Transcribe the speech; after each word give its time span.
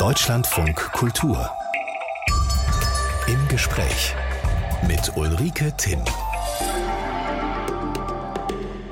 Deutschlandfunk 0.00 0.92
Kultur. 0.92 1.50
Im 3.26 3.48
Gespräch 3.48 4.14
mit 4.88 5.14
Ulrike 5.14 5.76
Timm. 5.76 6.02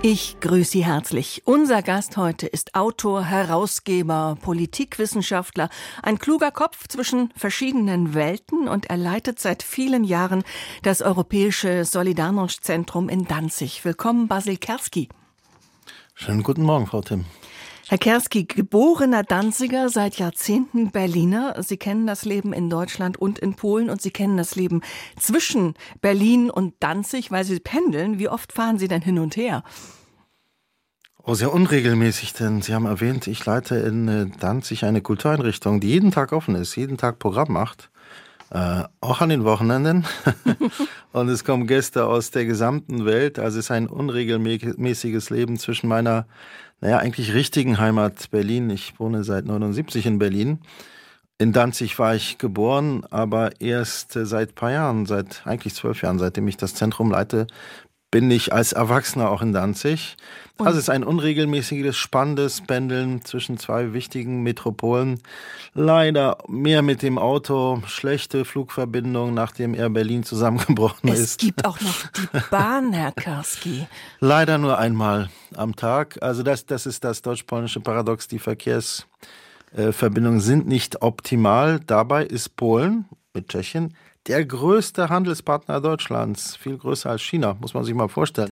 Ich 0.03 0.39
grüße 0.41 0.73
Sie 0.73 0.85
herzlich. 0.85 1.41
Unser 1.47 1.81
Gast 1.81 2.19
heute 2.19 2.47
ist 2.47 2.75
Autor, 2.75 3.25
Herausgeber, 3.25 4.37
Politikwissenschaftler, 4.43 5.71
ein 6.03 6.19
kluger 6.19 6.51
Kopf 6.51 6.89
zwischen 6.89 7.33
verschiedenen 7.35 8.13
Welten 8.13 8.69
und 8.69 8.91
er 8.91 8.99
leitet 8.99 9.41
seit 9.41 9.63
vielen 9.63 10.05
Jahren 10.05 10.45
das 10.83 11.01
Europäische 11.01 11.87
Solidarność-Zentrum 11.87 13.09
in 13.09 13.25
Danzig. 13.25 13.83
Willkommen, 13.83 14.29
Basil 14.29 14.59
Kerski. 14.59 15.09
Schönen 16.13 16.43
guten 16.43 16.65
Morgen, 16.65 16.87
Frau 16.87 17.01
Timm. 17.01 17.25
Herr 17.91 17.97
Kerski, 17.97 18.45
geborener 18.45 19.23
Danziger, 19.23 19.89
seit 19.89 20.19
Jahrzehnten 20.19 20.91
Berliner. 20.91 21.63
Sie 21.63 21.79
kennen 21.79 22.07
das 22.07 22.27
Leben 22.27 22.53
in 22.53 22.69
Deutschland 22.69 23.17
und 23.17 23.39
in 23.39 23.55
Polen 23.55 23.89
und 23.89 24.03
Sie 24.03 24.11
kennen 24.11 24.37
das 24.37 24.57
Leben 24.57 24.83
zwischen 25.19 25.73
Berlin 26.03 26.51
und 26.51 26.75
Danzig, 26.81 27.31
weil 27.31 27.47
Sie 27.47 27.59
pendeln. 27.61 28.19
Wie 28.19 28.29
oft 28.29 28.53
fahren 28.53 28.79
Sie 28.79 28.89
denn 28.89 29.01
hin 29.01 29.19
und 29.19 29.39
her? 29.39 29.65
Oh, 31.25 31.33
sehr 31.33 31.51
unregelmäßig, 31.51 32.35
denn 32.35 32.61
Sie 32.61 32.75
haben 32.75 32.85
erwähnt, 32.85 33.27
ich 33.27 33.47
leite 33.47 33.77
in 33.77 34.09
äh, 34.09 34.27
Danzig 34.39 34.85
eine 34.85 35.01
Kultureinrichtung, 35.01 35.81
die 35.81 35.89
jeden 35.89 36.11
Tag 36.11 36.33
offen 36.33 36.57
ist, 36.57 36.77
jeden 36.77 36.99
Tag 36.99 37.19
Programm 37.19 37.53
macht. 37.55 37.89
Äh, 38.51 38.85
auch 39.01 39.23
an 39.23 39.29
den 39.31 39.45
Wochenenden. 39.45 40.07
und 41.13 41.29
es 41.29 41.45
kommen 41.45 41.67
Gäste 41.67 42.07
aus 42.07 42.31
der 42.31 42.45
gesamten 42.45 43.07
Welt. 43.07 43.39
Also 43.39 43.59
es 43.59 43.67
ist 43.67 43.71
ein 43.71 43.89
unregelmäßiges 43.89 45.31
Leben 45.31 45.59
zwischen 45.59 45.89
meiner 45.89 46.27
naja, 46.81 46.99
eigentlich 46.99 47.35
richtigen 47.35 47.79
Heimat 47.79 48.31
Berlin. 48.31 48.71
Ich 48.71 48.99
wohne 49.01 49.25
seit 49.25 49.45
79 49.47 50.07
in 50.07 50.19
Berlin. 50.19 50.61
In 51.39 51.53
Danzig 51.53 51.99
war 51.99 52.17
ich 52.17 52.39
geboren, 52.39 53.05
aber 53.11 53.61
erst 53.61 54.13
seit 54.13 54.57
paar 54.57 54.73
Jahren, 54.73 55.07
seit 55.07 55.47
eigentlich 55.47 55.75
zwölf 55.75 56.03
Jahren, 56.03 56.19
seitdem 56.19 56.49
ich 56.49 56.57
das 56.57 56.75
Zentrum 56.75 57.13
leite, 57.13 57.47
bin 58.11 58.31
ich 58.31 58.53
als 58.53 58.73
Erwachsener 58.73 59.31
auch 59.31 59.43
in 59.43 59.53
Danzig. 59.53 60.17
Und 60.57 60.67
also 60.67 60.79
es 60.79 60.85
ist 60.85 60.91
ein 60.91 61.05
unregelmäßiges, 61.05 61.97
spannendes 61.97 62.63
Pendeln 62.63 63.25
zwischen 63.25 63.59
zwei 63.59 63.93
wichtigen 63.93 64.43
Metropolen. 64.43 65.21
Leider 65.75 66.39
mehr 66.49 66.83
mit 66.83 67.03
dem 67.03 67.19
Auto, 67.19 67.81
schlechte 67.87 68.45
Flugverbindung, 68.45 69.35
nachdem 69.35 69.75
Air 69.75 69.91
Berlin 69.91 70.25
zusammengebrochen 70.25 71.11
es 71.11 71.21
ist. 71.21 71.31
Es 71.31 71.37
gibt 71.37 71.65
auch 71.65 71.81
noch 71.81 72.07
die 72.09 72.27
Bahn, 72.51 72.93
Herr 72.93 73.13
Karski. 73.13 73.87
Leider 74.21 74.59
nur 74.59 74.79
einmal 74.79 75.29
am 75.55 75.77
Tag. 75.77 76.19
Also 76.23 76.43
das, 76.43 76.67
das 76.67 76.87
ist 76.87 77.05
das 77.05 77.23
deutsch-polnische 77.23 77.79
Paradox. 77.81 78.27
Die 78.27 78.41
Verkehrsverbindungen 78.41 80.41
sind 80.41 80.67
nicht 80.67 81.03
optimal. 81.03 81.79
Dabei 81.87 82.25
ist 82.25 82.57
Polen 82.57 83.05
mit 83.33 83.49
Tschechien 83.49 83.95
der 84.29 84.45
größte 84.45 85.09
Handelspartner 85.09 85.81
Deutschlands, 85.81 86.55
viel 86.55 86.77
größer 86.77 87.11
als 87.11 87.23
China, 87.23 87.57
muss 87.61 87.73
man 87.73 87.85
sich 87.85 87.95
mal 87.95 88.09
vorstellen. 88.09 88.51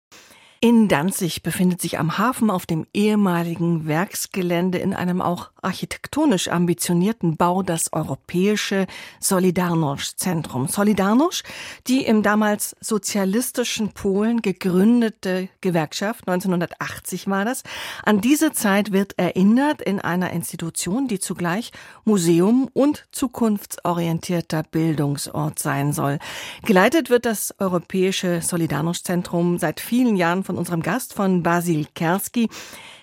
In 0.63 0.87
Danzig 0.87 1.43
befindet 1.43 1.81
sich 1.81 1.99
am 1.99 2.17
Hafen 2.17 2.49
auf 2.49 2.65
dem 2.65 2.87
ehemaligen 2.93 3.85
Werksgelände 3.85 4.77
in 4.77 4.93
einem 4.93 5.21
auch 5.21 5.51
architektonisch 5.61 6.47
ambitionierten 6.47 7.35
Bau 7.35 7.63
das 7.63 7.91
Europäische 7.91 8.87
Solidarność-Zentrum. 9.19 10.67
Solidarność, 10.67 11.43
die 11.87 12.05
im 12.05 12.23
damals 12.23 12.77
sozialistischen 12.79 13.91
Polen 13.91 14.41
gegründete 14.41 15.49
Gewerkschaft, 15.59 16.29
1980 16.29 17.27
war 17.27 17.43
das. 17.43 17.63
An 18.05 18.21
diese 18.21 18.53
Zeit 18.53 18.93
wird 18.93 19.19
erinnert 19.19 19.81
in 19.81 19.99
einer 19.99 20.31
Institution, 20.31 21.09
die 21.09 21.19
zugleich 21.19 21.73
Museum 22.05 22.69
und 22.71 23.05
zukunftsorientierter 23.11 24.63
Bildungsort 24.63 25.59
sein 25.59 25.91
soll. 25.91 26.19
Geleitet 26.63 27.09
wird 27.09 27.25
das 27.25 27.53
Europäische 27.59 28.39
Solidarność-Zentrum 28.41 29.57
seit 29.57 29.81
vielen 29.81 30.15
Jahren 30.15 30.45
von 30.45 30.52
von 30.53 30.59
unserem 30.59 30.83
Gast, 30.83 31.13
von 31.13 31.41
Basil 31.41 31.87
Kerski. 31.95 32.47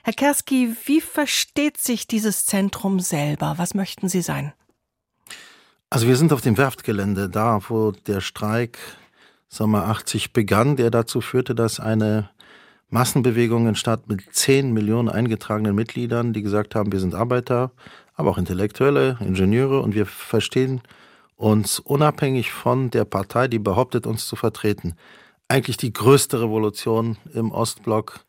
Herr 0.04 0.12
Kerski, 0.12 0.76
wie 0.84 1.00
versteht 1.00 1.78
sich 1.78 2.06
dieses 2.06 2.46
Zentrum 2.46 3.00
selber? 3.00 3.54
Was 3.56 3.74
möchten 3.74 4.08
Sie 4.08 4.22
sein? 4.22 4.52
Also 5.90 6.06
wir 6.06 6.16
sind 6.16 6.32
auf 6.32 6.42
dem 6.42 6.56
Werftgelände, 6.56 7.28
da 7.28 7.60
wo 7.68 7.90
der 7.90 8.20
Streik 8.20 8.78
Sommer 9.48 9.88
80 9.88 10.32
begann, 10.32 10.76
der 10.76 10.92
dazu 10.92 11.20
führte, 11.20 11.56
dass 11.56 11.80
eine 11.80 12.30
Massenbewegung 12.88 13.66
entstand 13.66 14.08
mit 14.08 14.22
10 14.32 14.72
Millionen 14.72 15.08
eingetragenen 15.08 15.74
Mitgliedern, 15.74 16.32
die 16.32 16.42
gesagt 16.42 16.76
haben, 16.76 16.92
wir 16.92 17.00
sind 17.00 17.16
Arbeiter, 17.16 17.72
aber 18.14 18.30
auch 18.30 18.38
Intellektuelle, 18.38 19.18
Ingenieure 19.18 19.80
und 19.80 19.96
wir 19.96 20.06
verstehen 20.06 20.82
uns 21.34 21.80
unabhängig 21.80 22.52
von 22.52 22.90
der 22.90 23.04
Partei, 23.04 23.48
die 23.48 23.58
behauptet, 23.58 24.06
uns 24.06 24.28
zu 24.28 24.36
vertreten 24.36 24.94
eigentlich 25.50 25.76
die 25.76 25.92
größte 25.92 26.40
Revolution 26.40 27.16
im 27.34 27.50
Ostblock 27.50 28.20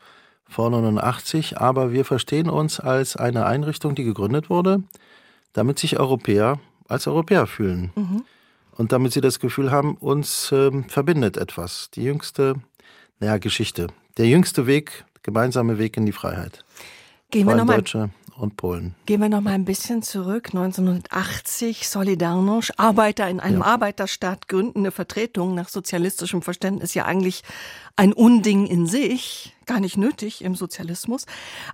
vor 0.50 0.70
89, 0.70 1.60
aber 1.60 1.94
wir 1.94 2.04
verstehen 2.04 2.50
uns 2.50 2.80
als 2.80 3.16
eine 3.16 3.46
Einrichtung, 3.46 3.96
die 3.96 4.04
gegründet 4.04 4.50
wurde, 4.50 4.84
damit 5.54 5.80
sich 5.80 6.00
Europäer 6.00 6.60
als 6.88 7.08
Europäer 7.08 7.48
fühlen. 7.48 7.92
Mhm. 7.96 8.24
Und 8.78 8.92
damit 8.92 9.14
sie 9.14 9.22
das 9.22 9.40
Gefühl 9.40 9.72
haben, 9.72 9.96
uns 9.96 10.52
äh, 10.52 10.72
verbindet 10.88 11.38
etwas. 11.38 11.90
Die 11.92 12.04
jüngste, 12.04 12.56
naja, 13.20 13.38
Geschichte. 13.38 13.88
Der 14.18 14.28
jüngste 14.28 14.66
Weg, 14.66 15.06
gemeinsame 15.24 15.78
Weg 15.78 15.98
in 15.98 16.06
die 16.06 16.12
Freiheit. 16.12 16.66
Gehen 17.30 17.48
wir 17.48 17.56
nochmal 17.56 17.84
und 18.42 18.58
Polen. 18.58 18.96
Gehen 19.06 19.22
wir 19.22 19.30
noch 19.30 19.42
mal 19.42 19.54
ein 19.54 19.66
bisschen 19.66 20.02
zurück. 20.02 20.48
1980 20.48 21.84
Solidarność, 21.84 22.72
Arbeiter 22.78 23.30
in 23.30 23.40
einem 23.40 23.60
ja. 23.60 23.66
Arbeiterstaat 23.66 24.48
gründen 24.48 24.80
eine 24.80 24.92
Vertretung 24.92 25.54
nach 25.56 25.70
sozialistischem 25.70 26.42
Verständnis 26.42 26.94
ja 26.94 27.06
eigentlich 27.06 27.44
ein 27.96 28.14
Unding 28.14 28.66
in 28.66 28.88
sich, 28.88 29.56
gar 29.66 29.80
nicht 29.80 29.98
nötig 29.98 30.44
im 30.44 30.56
Sozialismus. 30.56 31.26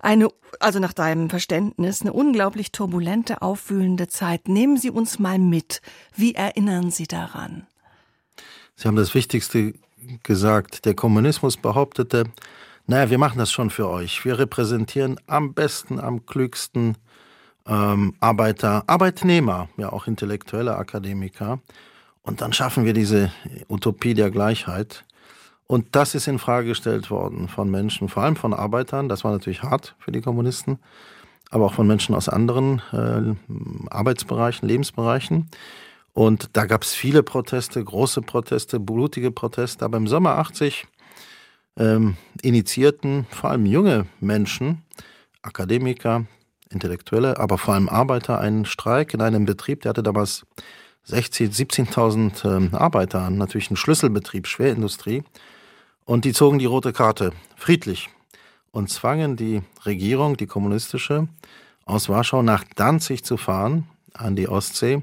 Eine, 0.02 0.30
also 0.60 0.80
nach 0.80 0.94
deinem 0.94 1.30
Verständnis, 1.30 2.02
eine 2.02 2.14
unglaublich 2.14 2.72
turbulente, 2.72 3.42
aufwühlende 3.42 4.08
Zeit. 4.08 4.48
Nehmen 4.48 4.78
Sie 4.78 4.92
uns 4.92 5.20
mal 5.20 5.40
mit. 5.40 5.82
Wie 6.16 6.36
erinnern 6.36 6.92
Sie 6.92 7.08
daran? 7.08 7.66
Sie 8.76 8.88
haben 8.88 8.98
das 8.98 9.16
Wichtigste 9.16 9.74
gesagt. 10.24 10.86
Der 10.86 10.94
Kommunismus 10.94 11.58
behauptete, 11.58 12.26
naja, 12.88 13.10
wir 13.10 13.18
machen 13.18 13.38
das 13.38 13.52
schon 13.52 13.70
für 13.70 13.90
euch. 13.90 14.24
Wir 14.24 14.40
repräsentieren 14.40 15.20
am 15.28 15.54
besten, 15.54 16.00
am 16.00 16.26
klügsten 16.26 16.96
ähm, 17.68 18.16
Arbeiter, 18.22 18.86
Arbeitnehmer, 18.88 19.68
ja 19.76 19.92
auch 19.92 20.08
intellektuelle 20.08 20.78
Akademiker. 20.78 21.60
Und 22.22 22.40
dann 22.40 22.54
schaffen 22.54 22.86
wir 22.86 22.94
diese 22.94 23.32
Utopie 23.68 24.14
der 24.14 24.32
Gleichheit. 24.32 25.04
Und 25.68 25.98
das 25.98 26.16
ist 26.16 26.28
in 26.28 26.40
Frage 26.40 26.70
gestellt 26.70 27.12
worden 27.12 27.50
von 27.50 27.70
Menschen, 27.70 28.08
vor 28.08 28.24
allem 28.24 28.38
von 28.38 28.54
Arbeitern. 28.54 29.10
Das 29.10 29.26
war 29.26 29.34
natürlich 29.34 29.64
hart 29.64 29.96
für 30.00 30.14
die 30.14 30.22
Kommunisten, 30.22 30.80
aber 31.52 31.66
auch 31.66 31.74
von 31.74 31.88
Menschen 31.88 32.16
aus 32.16 32.30
anderen 32.30 32.82
äh, 32.94 33.90
Arbeitsbereichen, 33.90 34.66
Lebensbereichen. 34.66 35.50
Und 36.14 36.52
da 36.54 36.66
gab 36.66 36.84
es 36.84 36.94
viele 36.94 37.22
Proteste, 37.22 37.84
große 37.84 38.22
Proteste, 38.22 38.80
blutige 38.80 39.30
Proteste. 39.30 39.84
Aber 39.84 39.98
im 39.98 40.08
Sommer 40.08 40.38
80 40.38 40.88
ähm, 41.78 42.18
initiierten 42.42 43.26
vor 43.30 43.52
allem 43.52 43.66
junge 43.66 44.08
Menschen, 44.20 44.84
Akademiker, 45.42 46.26
Intellektuelle, 46.70 47.40
aber 47.40 47.58
vor 47.58 47.74
allem 47.74 47.90
Arbeiter 47.90 48.40
einen 48.40 48.66
Streik 48.66 49.14
in 49.14 49.22
einem 49.22 49.46
Betrieb, 49.46 49.82
der 49.82 49.90
hatte 49.90 50.04
damals 50.04 50.46
16.000, 51.08 51.94
17.000 51.94 52.56
ähm, 52.56 52.76
Arbeiter, 52.76 53.30
natürlich 53.30 53.72
ein 53.72 53.78
Schlüsselbetrieb, 53.78 54.48
Schwerindustrie. 54.48 55.24
Und 56.04 56.26
die 56.26 56.34
zogen 56.34 56.60
die 56.60 56.66
rote 56.66 56.92
Karte, 56.94 57.32
friedlich, 57.56 58.10
und 58.72 58.90
zwangen 58.90 59.38
die 59.38 59.62
Regierung, 59.86 60.36
die 60.38 60.48
kommunistische, 60.48 61.28
aus 61.86 62.10
Warschau 62.10 62.42
nach 62.44 62.66
Danzig 62.76 63.24
zu 63.24 63.38
fahren, 63.38 63.88
an 64.14 64.36
die 64.36 64.50
Ostsee, 64.50 65.02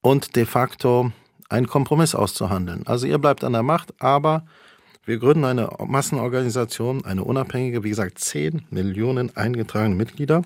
und 0.00 0.36
de 0.36 0.44
facto 0.44 1.10
einen 1.48 1.66
Kompromiss 1.66 2.14
auszuhandeln. 2.14 2.86
Also 2.86 3.06
ihr 3.06 3.18
bleibt 3.18 3.42
an 3.42 3.52
der 3.52 3.62
Macht, 3.62 3.94
aber 4.00 4.44
wir 5.06 5.18
gründen 5.18 5.44
eine 5.44 5.70
Massenorganisation, 5.84 7.04
eine 7.04 7.24
unabhängige, 7.24 7.84
wie 7.84 7.90
gesagt, 7.90 8.18
10 8.18 8.66
Millionen 8.70 9.36
eingetragene 9.36 9.94
Mitglieder. 9.94 10.42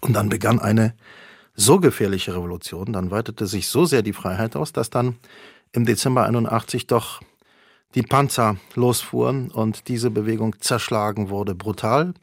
Und 0.00 0.14
dann 0.14 0.28
begann 0.28 0.60
eine 0.60 0.94
so 1.54 1.78
gefährliche 1.78 2.34
Revolution, 2.34 2.92
dann 2.92 3.10
weitete 3.10 3.46
sich 3.46 3.68
so 3.68 3.84
sehr 3.84 4.02
die 4.02 4.12
Freiheit 4.12 4.56
aus, 4.56 4.72
dass 4.72 4.90
dann 4.90 5.16
im 5.72 5.86
Dezember 5.86 6.24
81 6.24 6.86
doch 6.86 7.20
die 7.94 8.02
Panzer 8.02 8.56
losfuhren 8.74 9.50
und 9.50 9.88
diese 9.88 10.10
Bewegung 10.10 10.60
zerschlagen 10.60 11.28
wurde, 11.28 11.54
brutal. 11.54 12.14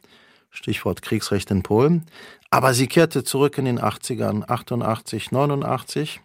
Stichwort 0.50 1.02
Kriegsrecht 1.02 1.50
in 1.50 1.64
Polen. 1.64 2.06
Aber 2.50 2.74
sie 2.74 2.88
kehrte 2.88 3.24
zurück 3.24 3.58
in 3.58 3.66
den 3.66 3.80
80ern, 3.80 4.50
88, 4.50 5.32
89. 5.32 6.20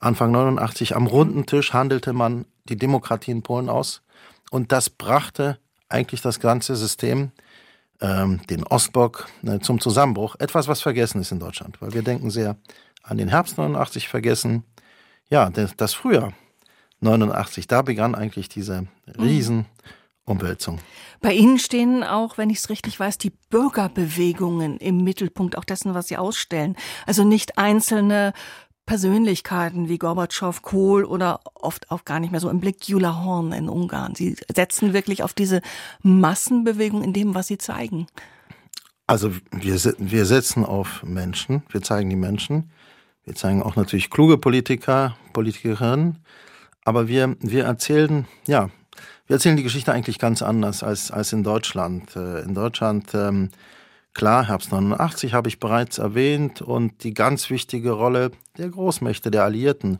Anfang 0.00 0.32
89 0.32 0.94
am 0.94 1.06
runden 1.06 1.46
Tisch 1.46 1.72
handelte 1.72 2.12
man 2.12 2.44
die 2.64 2.76
Demokratie 2.76 3.30
in 3.30 3.42
Polen 3.42 3.70
aus. 3.70 4.02
Und 4.50 4.72
das 4.72 4.90
brachte 4.90 5.58
eigentlich 5.88 6.20
das 6.20 6.40
ganze 6.40 6.76
System 6.76 7.32
ähm, 8.00 8.40
den 8.48 8.64
Ostblock 8.64 9.28
äh, 9.46 9.60
zum 9.60 9.80
Zusammenbruch. 9.80 10.36
Etwas, 10.38 10.68
was 10.68 10.82
vergessen 10.82 11.20
ist 11.20 11.32
in 11.32 11.40
Deutschland, 11.40 11.80
weil 11.80 11.92
wir 11.92 12.02
denken 12.02 12.30
sehr 12.30 12.56
an 13.02 13.18
den 13.18 13.28
Herbst 13.28 13.58
89 13.58 14.08
vergessen. 14.08 14.64
Ja, 15.30 15.50
das, 15.50 15.76
das 15.76 15.94
Frühjahr 15.94 16.32
89, 17.00 17.66
da 17.66 17.82
begann 17.82 18.14
eigentlich 18.14 18.48
diese 18.48 18.86
Riesenumwälzung. 19.18 20.80
Bei 21.20 21.32
Ihnen 21.32 21.58
stehen 21.58 22.02
auch, 22.02 22.36
wenn 22.38 22.50
ich 22.50 22.58
es 22.58 22.70
richtig 22.70 22.98
weiß, 22.98 23.18
die 23.18 23.32
Bürgerbewegungen 23.50 24.78
im 24.78 25.04
Mittelpunkt 25.04 25.56
auch 25.56 25.64
dessen, 25.64 25.94
was 25.94 26.08
Sie 26.08 26.16
ausstellen. 26.16 26.76
Also 27.06 27.24
nicht 27.24 27.58
einzelne 27.58 28.32
Persönlichkeiten 28.86 29.88
wie 29.88 29.98
Gorbatschow, 29.98 30.60
Kohl 30.62 31.04
oder 31.04 31.40
oft 31.54 31.90
auch 31.90 32.04
gar 32.04 32.20
nicht 32.20 32.30
mehr 32.30 32.40
so 32.40 32.50
im 32.50 32.60
Blick 32.60 32.88
Jula 32.88 33.24
Horn 33.24 33.52
in 33.52 33.68
Ungarn. 33.68 34.14
Sie 34.14 34.36
setzen 34.54 34.92
wirklich 34.92 35.22
auf 35.22 35.32
diese 35.32 35.62
Massenbewegung 36.02 37.02
in 37.02 37.12
dem, 37.12 37.34
was 37.34 37.46
Sie 37.46 37.58
zeigen. 37.58 38.06
Also 39.06 39.32
wir, 39.50 39.78
wir 39.98 40.24
setzen 40.26 40.64
auf 40.64 41.02
Menschen, 41.02 41.62
wir 41.70 41.82
zeigen 41.82 42.08
die 42.08 42.16
Menschen, 42.16 42.70
wir 43.24 43.34
zeigen 43.34 43.62
auch 43.62 43.76
natürlich 43.76 44.10
kluge 44.10 44.38
Politiker, 44.38 45.16
Politikerinnen, 45.32 46.18
aber 46.84 47.08
wir, 47.08 47.36
wir 47.40 47.64
erzählen, 47.64 48.26
ja, 48.46 48.70
wir 49.26 49.36
erzählen 49.36 49.56
die 49.56 49.62
Geschichte 49.62 49.92
eigentlich 49.92 50.18
ganz 50.18 50.42
anders 50.42 50.82
als, 50.82 51.10
als 51.10 51.32
in 51.32 51.42
Deutschland. 51.42 52.14
Äh, 52.14 52.40
in 52.40 52.54
Deutschland, 52.54 53.14
ähm, 53.14 53.50
klar, 54.14 54.48
Herbst 54.48 54.72
89 54.72 55.34
habe 55.34 55.48
ich 55.48 55.60
bereits 55.60 55.98
erwähnt 55.98 56.62
und 56.62 57.04
die 57.04 57.12
ganz 57.12 57.50
wichtige 57.50 57.90
Rolle 57.90 58.30
der 58.56 58.68
Großmächte, 58.70 59.30
der 59.30 59.44
Alliierten, 59.44 59.98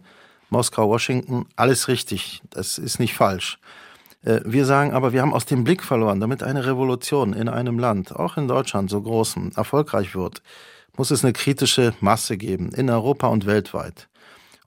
Moskau, 0.50 0.88
Washington, 0.88 1.46
alles 1.56 1.88
richtig, 1.88 2.42
das 2.50 2.78
ist 2.78 3.00
nicht 3.00 3.14
falsch. 3.14 3.58
Äh, 4.22 4.40
wir 4.44 4.64
sagen 4.64 4.92
aber, 4.92 5.12
wir 5.12 5.20
haben 5.20 5.34
aus 5.34 5.46
dem 5.46 5.64
Blick 5.64 5.82
verloren, 5.82 6.20
damit 6.20 6.42
eine 6.42 6.64
Revolution 6.64 7.32
in 7.32 7.48
einem 7.48 7.78
Land, 7.78 8.14
auch 8.14 8.36
in 8.36 8.48
Deutschland 8.48 8.88
so 8.88 9.02
groß, 9.02 9.36
erfolgreich 9.56 10.14
wird, 10.14 10.42
muss 10.96 11.10
es 11.10 11.24
eine 11.24 11.32
kritische 11.32 11.92
Masse 12.00 12.36
geben, 12.36 12.70
in 12.70 12.88
Europa 12.88 13.26
und 13.26 13.46
weltweit. 13.46 14.08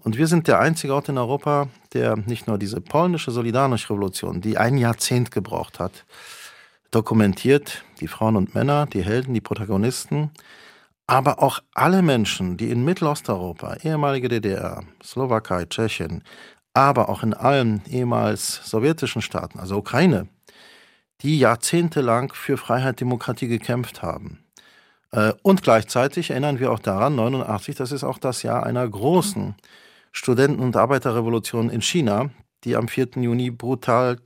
Und 0.04 0.18
wir 0.18 0.28
sind 0.28 0.48
der 0.48 0.60
einzige 0.60 0.94
Ort 0.94 1.10
in 1.10 1.18
Europa, 1.18 1.68
der 1.94 2.16
nicht 2.16 2.48
nur 2.48 2.58
diese 2.58 2.82
polnische 2.82 3.32
Solidarność-Revolution, 3.32 4.42
die 4.42 4.58
ein 4.58 4.78
Jahrzehnt 4.78 5.32
gebraucht 5.32 5.80
hat, 5.80 6.06
dokumentiert, 6.92 7.84
die 8.00 8.08
Frauen 8.08 8.36
und 8.36 8.56
Männer, 8.56 8.86
die 8.86 9.04
Helden, 9.04 9.34
die 9.34 9.42
Protagonisten, 9.42 10.32
aber 11.08 11.42
auch 11.42 11.60
alle 11.74 12.02
Menschen, 12.02 12.58
die 12.58 12.70
in 12.70 12.84
Mittelosteuropa, 12.84 13.78
ehemalige 13.84 14.28
DDR, 14.28 14.84
Slowakei, 15.04 15.66
Tschechien, 15.66 16.24
aber 16.74 17.10
auch 17.10 17.24
in 17.24 17.34
allen 17.34 17.82
ehemals 17.90 18.62
sowjetischen 18.70 19.22
Staaten, 19.22 19.60
also 19.60 19.78
Ukraine, 19.78 20.28
die 21.22 21.40
jahrzehntelang 21.40 22.34
für 22.34 22.58
Freiheit, 22.58 23.00
Demokratie 23.00 23.48
gekämpft 23.48 24.04
haben. 24.04 24.44
Äh, 25.12 25.34
und 25.42 25.64
gleichzeitig 25.64 26.32
erinnern 26.32 26.60
wir 26.60 26.72
auch 26.72 26.80
daran, 26.80 27.16
89, 27.16 27.76
das 27.76 27.92
ist 27.92 28.04
auch 28.04 28.20
das 28.20 28.44
Jahr 28.44 28.66
einer 28.66 28.88
großen 28.88 29.56
Studenten- 30.12 30.62
und 30.62 30.76
Arbeiterrevolution 30.76 31.70
in 31.70 31.82
China, 31.82 32.30
die 32.64 32.76
am 32.76 32.88
4. 32.88 33.10
Juni 33.16 33.50
brutal 33.50 34.18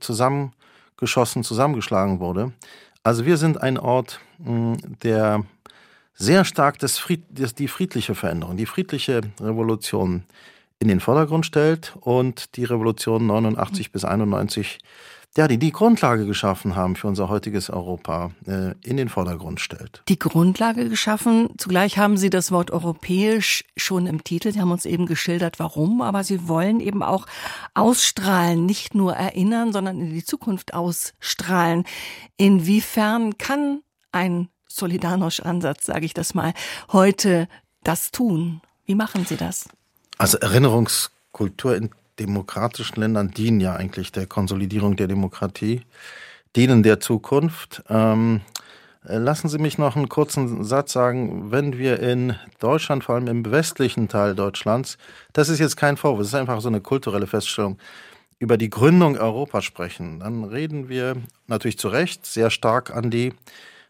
zusammengeschossen, 1.02 1.42
zusammengeschlagen 1.42 2.20
wurde. 2.20 2.52
Also 3.02 3.26
wir 3.26 3.36
sind 3.36 3.60
ein 3.60 3.78
Ort, 3.78 4.20
hm, 4.44 4.76
der 5.02 5.44
sehr 6.14 6.44
stark 6.44 6.78
das 6.78 6.98
Fried, 6.98 7.22
das, 7.30 7.54
die 7.54 7.68
friedliche 7.68 8.14
Veränderung, 8.14 8.56
die 8.56 8.66
friedliche 8.66 9.22
Revolution 9.40 10.24
in 10.78 10.88
den 10.88 11.00
Vordergrund 11.00 11.46
stellt 11.46 11.94
und 12.00 12.56
die 12.56 12.64
Revolution 12.64 13.26
89 13.26 13.88
mhm. 13.88 13.92
bis 13.92 14.04
91 14.04 14.78
ja, 15.36 15.48
die 15.48 15.58
die 15.58 15.72
Grundlage 15.72 16.26
geschaffen 16.26 16.76
haben 16.76 16.94
für 16.94 17.06
unser 17.06 17.28
heutiges 17.30 17.70
Europa, 17.70 18.32
äh, 18.46 18.74
in 18.82 18.98
den 18.98 19.08
Vordergrund 19.08 19.60
stellt. 19.60 20.02
Die 20.08 20.18
Grundlage 20.18 20.88
geschaffen, 20.90 21.48
zugleich 21.56 21.96
haben 21.96 22.18
Sie 22.18 22.28
das 22.28 22.52
Wort 22.52 22.70
europäisch 22.70 23.64
schon 23.76 24.06
im 24.06 24.24
Titel. 24.24 24.52
Sie 24.52 24.60
haben 24.60 24.70
uns 24.70 24.84
eben 24.84 25.06
geschildert, 25.06 25.58
warum, 25.58 26.02
aber 26.02 26.22
Sie 26.22 26.48
wollen 26.48 26.80
eben 26.80 27.02
auch 27.02 27.26
ausstrahlen, 27.72 28.66
nicht 28.66 28.94
nur 28.94 29.14
erinnern, 29.14 29.72
sondern 29.72 30.00
in 30.00 30.12
die 30.12 30.24
Zukunft 30.24 30.74
ausstrahlen. 30.74 31.84
Inwiefern 32.36 33.38
kann 33.38 33.80
ein 34.12 34.48
Solidarność-Ansatz, 34.68 35.86
sage 35.86 36.04
ich 36.04 36.14
das 36.14 36.34
mal, 36.34 36.52
heute 36.92 37.48
das 37.84 38.10
tun? 38.10 38.60
Wie 38.84 38.94
machen 38.94 39.24
Sie 39.24 39.36
das? 39.36 39.68
Also 40.18 40.38
Erinnerungskultur 40.38 41.76
in 41.76 41.90
demokratischen 42.18 43.00
Ländern 43.00 43.30
dienen 43.30 43.60
ja 43.60 43.74
eigentlich 43.74 44.12
der 44.12 44.26
Konsolidierung 44.26 44.96
der 44.96 45.08
Demokratie, 45.08 45.82
dienen 46.56 46.82
der 46.82 47.00
Zukunft. 47.00 47.82
Ähm, 47.88 48.42
äh, 49.06 49.18
lassen 49.18 49.48
Sie 49.48 49.58
mich 49.58 49.78
noch 49.78 49.96
einen 49.96 50.08
kurzen 50.08 50.64
Satz 50.64 50.92
sagen. 50.92 51.50
Wenn 51.50 51.78
wir 51.78 52.00
in 52.00 52.36
Deutschland, 52.60 53.04
vor 53.04 53.14
allem 53.14 53.26
im 53.26 53.50
westlichen 53.50 54.08
Teil 54.08 54.34
Deutschlands, 54.34 54.98
das 55.32 55.48
ist 55.48 55.58
jetzt 55.58 55.76
kein 55.76 55.96
Vorwurf, 55.96 56.20
das 56.20 56.28
ist 56.28 56.34
einfach 56.34 56.60
so 56.60 56.68
eine 56.68 56.80
kulturelle 56.80 57.26
Feststellung, 57.26 57.78
über 58.38 58.56
die 58.56 58.70
Gründung 58.70 59.16
Europas 59.16 59.64
sprechen, 59.64 60.18
dann 60.18 60.42
reden 60.42 60.88
wir 60.88 61.16
natürlich 61.46 61.78
zu 61.78 61.88
Recht 61.88 62.26
sehr 62.26 62.50
stark 62.50 62.90
an 62.94 63.08
die 63.08 63.32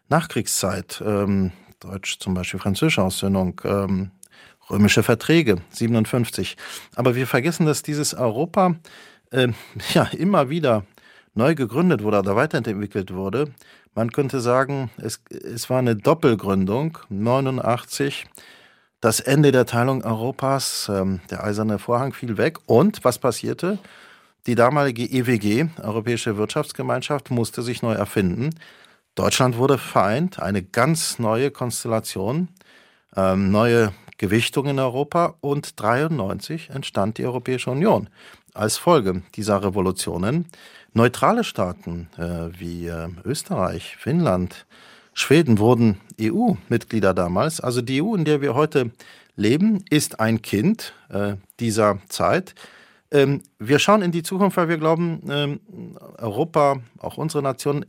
Nachkriegszeit, 0.09 1.01
ähm, 1.03 1.51
Deutsch 1.79 2.19
zum 2.19 2.35
Beispiel 2.35 2.59
französische 2.59 3.01
Aussöhnung, 3.01 3.59
ähm, 3.65 4.11
römische 4.69 5.03
Verträge 5.03 5.57
57. 5.71 6.57
Aber 6.95 7.15
wir 7.15 7.27
vergessen, 7.27 7.65
dass 7.65 7.83
dieses 7.83 8.13
Europa 8.13 8.75
äh, 9.31 9.49
ja 9.93 10.03
immer 10.05 10.49
wieder 10.49 10.85
neu 11.33 11.55
gegründet 11.55 12.03
wurde 12.03 12.19
oder 12.19 12.35
weiterentwickelt 12.35 13.13
wurde. 13.13 13.51
Man 13.95 14.11
könnte 14.11 14.39
sagen, 14.39 14.89
es, 14.97 15.21
es 15.29 15.69
war 15.69 15.79
eine 15.79 15.95
Doppelgründung 15.95 16.97
89. 17.09 18.25
Das 19.01 19.19
Ende 19.19 19.51
der 19.51 19.65
Teilung 19.65 20.03
Europas, 20.03 20.89
ähm, 20.89 21.19
der 21.29 21.43
eiserne 21.43 21.77
Vorhang 21.77 22.13
fiel 22.13 22.37
weg. 22.37 22.57
Und 22.65 23.03
was 23.03 23.19
passierte? 23.19 23.77
Die 24.45 24.55
damalige 24.55 25.03
EWG, 25.03 25.67
Europäische 25.81 26.37
Wirtschaftsgemeinschaft, 26.37 27.31
musste 27.31 27.61
sich 27.61 27.81
neu 27.81 27.93
erfinden. 27.93 28.49
Deutschland 29.15 29.57
wurde 29.57 29.77
vereint, 29.77 30.39
eine 30.39 30.63
ganz 30.63 31.19
neue 31.19 31.51
Konstellation, 31.51 32.49
ähm, 33.15 33.51
neue 33.51 33.93
Gewichtung 34.17 34.67
in 34.67 34.79
Europa 34.79 35.35
und 35.41 35.79
93 35.81 36.69
entstand 36.69 37.17
die 37.17 37.25
Europäische 37.25 37.71
Union 37.71 38.09
als 38.53 38.77
Folge 38.77 39.23
dieser 39.35 39.63
Revolutionen. 39.63 40.45
Neutrale 40.93 41.43
Staaten 41.43 42.07
äh, 42.17 42.59
wie 42.59 42.87
äh, 42.87 43.09
Österreich, 43.23 43.95
Finnland, 43.97 44.65
Schweden 45.13 45.59
wurden 45.59 45.99
EU-Mitglieder 46.19 47.13
damals. 47.13 47.61
Also 47.61 47.81
die 47.81 48.01
EU, 48.01 48.15
in 48.15 48.25
der 48.25 48.41
wir 48.41 48.55
heute 48.55 48.91
leben, 49.35 49.83
ist 49.89 50.19
ein 50.19 50.41
Kind 50.41 50.93
äh, 51.09 51.35
dieser 51.59 51.99
Zeit. 52.09 52.55
Ähm, 53.11 53.41
wir 53.59 53.79
schauen 53.79 54.01
in 54.01 54.11
die 54.11 54.23
Zukunft, 54.23 54.57
weil 54.57 54.69
wir 54.69 54.77
glauben, 54.77 55.21
ähm, 55.29 55.59
Europa, 56.17 56.77
auch 56.99 57.17
unsere 57.17 57.43
Nationen 57.43 57.85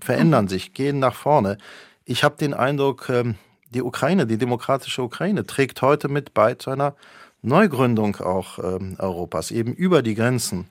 verändern 0.00 0.48
sich, 0.48 0.74
gehen 0.74 0.98
nach 0.98 1.14
vorne. 1.14 1.58
Ich 2.04 2.24
habe 2.24 2.36
den 2.36 2.54
Eindruck, 2.54 3.08
ähm, 3.08 3.36
die 3.74 3.82
Ukraine, 3.82 4.26
die 4.26 4.38
demokratische 4.38 5.02
Ukraine, 5.02 5.44
trägt 5.46 5.82
heute 5.82 6.08
mit 6.08 6.34
bei 6.34 6.54
zu 6.54 6.70
einer 6.70 6.94
Neugründung 7.42 8.16
auch 8.16 8.58
ähm, 8.58 8.96
Europas, 8.98 9.50
eben 9.50 9.74
über 9.74 10.02
die 10.02 10.14
Grenzen 10.14 10.66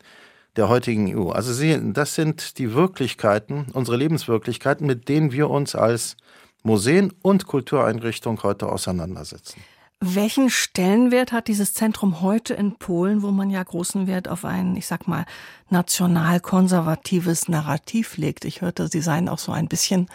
der 0.55 0.69
heutigen 0.69 1.15
EU. 1.15 1.29
Also 1.29 1.53
Sie, 1.53 1.93
das 1.93 2.15
sind 2.15 2.57
die 2.57 2.73
Wirklichkeiten, 2.73 3.67
unsere 3.73 3.97
Lebenswirklichkeiten, 3.97 4.85
mit 4.85 5.09
denen 5.09 5.31
wir 5.31 5.49
uns 5.49 5.75
als 5.75 6.15
Museen 6.63 7.13
und 7.21 7.47
Kultureinrichtung 7.47 8.41
heute 8.43 8.69
auseinandersetzen. 8.69 9.61
Welchen 9.99 10.49
Stellenwert 10.49 11.31
hat 11.31 11.47
dieses 11.47 11.73
Zentrum 11.73 12.21
heute 12.21 12.53
in 12.53 12.75
Polen, 12.75 13.21
wo 13.21 13.31
man 13.31 13.49
ja 13.49 13.63
großen 13.63 14.05
Wert 14.05 14.27
auf 14.27 14.43
ein, 14.43 14.75
ich 14.75 14.85
sag 14.85 15.07
mal, 15.07 15.25
nationalkonservatives 15.69 17.47
Narrativ 17.47 18.17
legt? 18.17 18.43
Ich 18.43 18.61
hörte, 18.61 18.89
Sie 18.89 18.99
seien 18.99 19.29
auch 19.29 19.39
so 19.39 19.53
ein 19.53 19.69
bisschen 19.69 20.07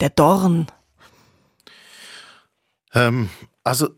der 0.00 0.10
Dorn 0.10 0.66
ähm, 2.94 3.28
also 3.64 3.88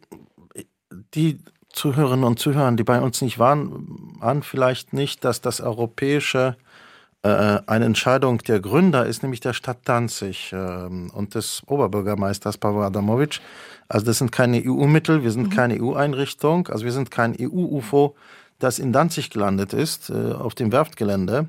die 1.15 1.39
Zuhörerinnen 1.71 2.25
und 2.25 2.39
Zuhörer, 2.39 2.73
die 2.73 2.85
bei 2.85 3.01
uns 3.01 3.23
nicht 3.23 3.39
waren, 3.39 4.17
waren 4.19 4.43
vielleicht 4.43 4.93
nicht, 4.93 5.25
dass 5.25 5.41
das 5.41 5.61
europäische 5.61 6.57
äh, 7.23 7.61
eine 7.67 7.85
Entscheidung 7.85 8.39
der 8.39 8.61
Gründer 8.61 9.07
ist, 9.07 9.23
nämlich 9.23 9.41
der 9.41 9.53
Stadt 9.53 9.79
Danzig 9.85 10.53
äh, 10.53 10.57
und 10.57 11.35
des 11.35 11.63
Oberbürgermeisters 11.67 12.59
Pavel 12.59 12.83
Adamovic. 12.83 13.41
Also 13.89 14.07
das 14.07 14.19
sind 14.19 14.33
keine 14.33 14.63
EU-Mittel, 14.65 15.23
wir 15.23 15.31
sind 15.31 15.49
mhm. 15.49 15.55
keine 15.55 15.83
EU-Einrichtung, 15.83 16.69
also 16.69 16.85
wir 16.85 16.93
sind 16.93 17.11
kein 17.11 17.37
EU-UFO, 17.41 18.17
das 18.59 18.79
in 18.79 18.93
Danzig 18.93 19.31
gelandet 19.31 19.73
ist, 19.73 20.11
äh, 20.11 20.33
auf 20.33 20.55
dem 20.55 20.73
Werftgelände. 20.73 21.49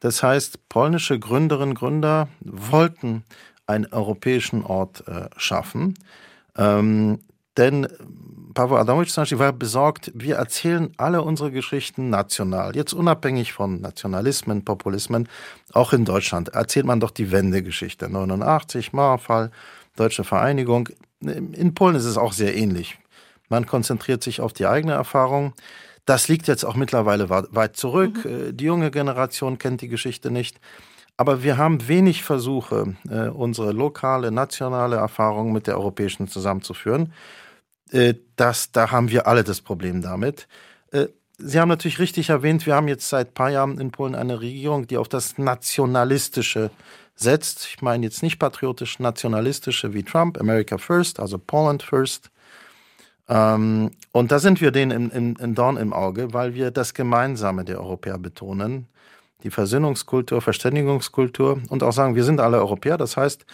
Das 0.00 0.22
heißt, 0.22 0.68
polnische 0.68 1.18
Gründerinnen 1.18 1.70
und 1.70 1.78
Gründer 1.78 2.28
wollten 2.40 3.24
einen 3.66 3.86
europäischen 3.86 4.64
Ort 4.64 5.06
äh, 5.08 5.28
schaffen. 5.36 5.94
Ähm, 6.58 7.20
denn 7.56 7.88
Pavel 8.54 8.78
Adamowitsch 8.78 9.10
zum 9.10 9.22
Beispiel 9.22 9.38
war 9.38 9.52
besorgt, 9.52 10.10
wir 10.14 10.36
erzählen 10.36 10.92
alle 10.96 11.22
unsere 11.22 11.52
Geschichten 11.52 12.10
national. 12.10 12.74
Jetzt 12.74 12.92
unabhängig 12.92 13.52
von 13.52 13.80
Nationalismen, 13.80 14.64
Populismen, 14.64 15.28
auch 15.72 15.92
in 15.92 16.04
Deutschland 16.04 16.48
erzählt 16.48 16.84
man 16.84 16.98
doch 16.98 17.12
die 17.12 17.30
Wendegeschichte. 17.30 18.08
89, 18.08 18.92
Mauerfall, 18.92 19.52
Deutsche 19.96 20.24
Vereinigung. 20.24 20.88
In 21.20 21.74
Polen 21.74 21.94
ist 21.94 22.04
es 22.04 22.16
auch 22.16 22.32
sehr 22.32 22.56
ähnlich. 22.56 22.98
Man 23.48 23.66
konzentriert 23.66 24.22
sich 24.22 24.40
auf 24.40 24.52
die 24.52 24.66
eigene 24.66 24.92
Erfahrung. 24.92 25.54
Das 26.04 26.26
liegt 26.28 26.48
jetzt 26.48 26.64
auch 26.64 26.74
mittlerweile 26.74 27.28
weit 27.30 27.76
zurück. 27.76 28.24
Mhm. 28.24 28.48
Äh, 28.48 28.52
die 28.54 28.64
junge 28.64 28.90
Generation 28.90 29.58
kennt 29.58 29.82
die 29.82 29.88
Geschichte 29.88 30.30
nicht. 30.30 30.58
Aber 31.18 31.42
wir 31.42 31.58
haben 31.58 31.86
wenig 31.86 32.22
Versuche, 32.22 32.94
äh, 33.10 33.28
unsere 33.28 33.72
lokale, 33.72 34.30
nationale 34.30 34.96
Erfahrung 34.96 35.52
mit 35.52 35.66
der 35.66 35.76
europäischen 35.76 36.28
zusammenzuführen. 36.28 37.12
Äh, 37.90 38.14
das, 38.36 38.72
da 38.72 38.90
haben 38.90 39.10
wir 39.10 39.26
alle 39.26 39.44
das 39.44 39.60
Problem 39.60 40.00
damit. 40.00 40.48
Sie 41.40 41.60
haben 41.60 41.68
natürlich 41.68 42.00
richtig 42.00 42.30
erwähnt, 42.30 42.66
wir 42.66 42.74
haben 42.74 42.88
jetzt 42.88 43.08
seit 43.08 43.28
ein 43.28 43.34
paar 43.34 43.50
Jahren 43.50 43.78
in 43.78 43.92
Polen 43.92 44.16
eine 44.16 44.40
Regierung, 44.40 44.88
die 44.88 44.96
auf 44.96 45.08
das 45.08 45.38
Nationalistische 45.38 46.72
setzt. 47.14 47.66
Ich 47.66 47.80
meine 47.80 48.04
jetzt 48.04 48.24
nicht 48.24 48.40
patriotisch 48.40 48.98
nationalistische 48.98 49.94
wie 49.94 50.02
Trump, 50.02 50.40
America 50.40 50.78
First, 50.78 51.20
also 51.20 51.38
Poland 51.38 51.84
First. 51.84 52.30
Ähm, 53.28 53.92
und 54.10 54.32
da 54.32 54.40
sind 54.40 54.60
wir 54.60 54.72
denen 54.72 55.10
in 55.10 55.54
Dorn 55.54 55.76
im 55.76 55.92
Auge, 55.92 56.32
weil 56.32 56.54
wir 56.54 56.72
das 56.72 56.92
Gemeinsame 56.92 57.64
der 57.64 57.78
Europäer 57.80 58.18
betonen, 58.18 58.88
die 59.42 59.50
Versöhnungskultur, 59.50 60.40
Verständigungskultur 60.40 61.60
und 61.68 61.82
auch 61.82 61.92
sagen, 61.92 62.14
wir 62.14 62.24
sind 62.24 62.40
alle 62.40 62.58
Europäer. 62.58 62.98
Das 62.98 63.16
heißt, 63.16 63.46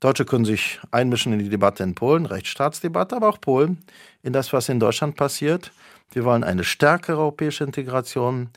Deutsche 0.00 0.24
können 0.24 0.44
sich 0.44 0.80
einmischen 0.90 1.32
in 1.32 1.38
die 1.40 1.48
Debatte 1.48 1.82
in 1.82 1.94
Polen, 1.94 2.26
Rechtsstaatsdebatte, 2.26 3.16
aber 3.16 3.28
auch 3.28 3.40
Polen, 3.40 3.78
in 4.22 4.32
das, 4.32 4.52
was 4.52 4.68
in 4.68 4.80
Deutschland 4.80 5.16
passiert. 5.16 5.72
Wir 6.12 6.24
wollen 6.24 6.44
eine 6.44 6.64
stärkere 6.64 7.18
europäische 7.18 7.64
Integration, 7.64 8.48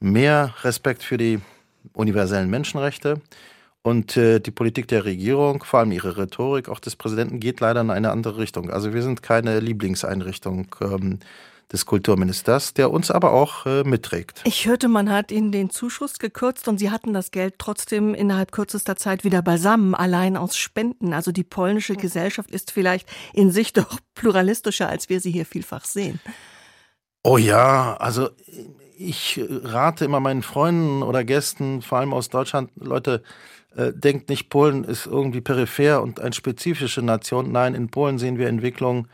mehr 0.00 0.54
Respekt 0.62 1.02
für 1.02 1.16
die 1.16 1.40
universellen 1.94 2.50
Menschenrechte. 2.50 3.20
Und 3.82 4.16
äh, 4.16 4.40
die 4.40 4.50
Politik 4.50 4.88
der 4.88 5.06
Regierung, 5.06 5.64
vor 5.64 5.80
allem 5.80 5.92
ihre 5.92 6.18
Rhetorik, 6.18 6.68
auch 6.68 6.80
des 6.80 6.96
Präsidenten, 6.96 7.40
geht 7.40 7.60
leider 7.60 7.80
in 7.80 7.90
eine 7.90 8.10
andere 8.10 8.36
Richtung. 8.36 8.70
Also 8.70 8.92
wir 8.92 9.02
sind 9.02 9.22
keine 9.22 9.60
Lieblingseinrichtung 9.60 10.66
ähm, 10.82 11.18
des 11.72 11.86
Kulturministers, 11.86 12.74
der 12.74 12.90
uns 12.90 13.10
aber 13.10 13.32
auch 13.32 13.66
äh, 13.66 13.84
mitträgt. 13.84 14.42
Ich 14.44 14.66
hörte, 14.66 14.88
man 14.88 15.10
hat 15.10 15.30
Ihnen 15.30 15.52
den 15.52 15.70
Zuschuss 15.70 16.18
gekürzt 16.18 16.68
und 16.68 16.78
Sie 16.78 16.90
hatten 16.90 17.12
das 17.12 17.30
Geld 17.30 17.54
trotzdem 17.58 18.14
innerhalb 18.14 18.52
kürzester 18.52 18.96
Zeit 18.96 19.24
wieder 19.24 19.42
beisammen, 19.42 19.94
allein 19.94 20.36
aus 20.36 20.56
Spenden. 20.56 21.12
Also 21.12 21.32
die 21.32 21.44
polnische 21.44 21.94
Gesellschaft 21.94 22.50
ist 22.50 22.72
vielleicht 22.72 23.08
in 23.32 23.50
sich 23.50 23.72
doch 23.72 23.98
pluralistischer, 24.14 24.88
als 24.88 25.08
wir 25.08 25.20
sie 25.20 25.30
hier 25.30 25.46
vielfach 25.46 25.84
sehen. 25.84 26.20
Oh 27.22 27.36
ja, 27.36 27.96
also 27.98 28.30
ich 28.96 29.40
rate 29.48 30.04
immer 30.04 30.20
meinen 30.20 30.42
Freunden 30.42 31.02
oder 31.02 31.24
Gästen, 31.24 31.82
vor 31.82 31.98
allem 31.98 32.12
aus 32.12 32.28
Deutschland, 32.28 32.70
Leute, 32.76 33.22
äh, 33.76 33.92
denkt 33.92 34.28
nicht, 34.28 34.48
Polen 34.50 34.84
ist 34.84 35.06
irgendwie 35.06 35.40
peripher 35.40 36.02
und 36.02 36.20
eine 36.20 36.32
spezifische 36.32 37.02
Nation. 37.02 37.52
Nein, 37.52 37.74
in 37.74 37.90
Polen 37.90 38.18
sehen 38.18 38.38
wir 38.38 38.48
Entwicklungen, 38.48 39.08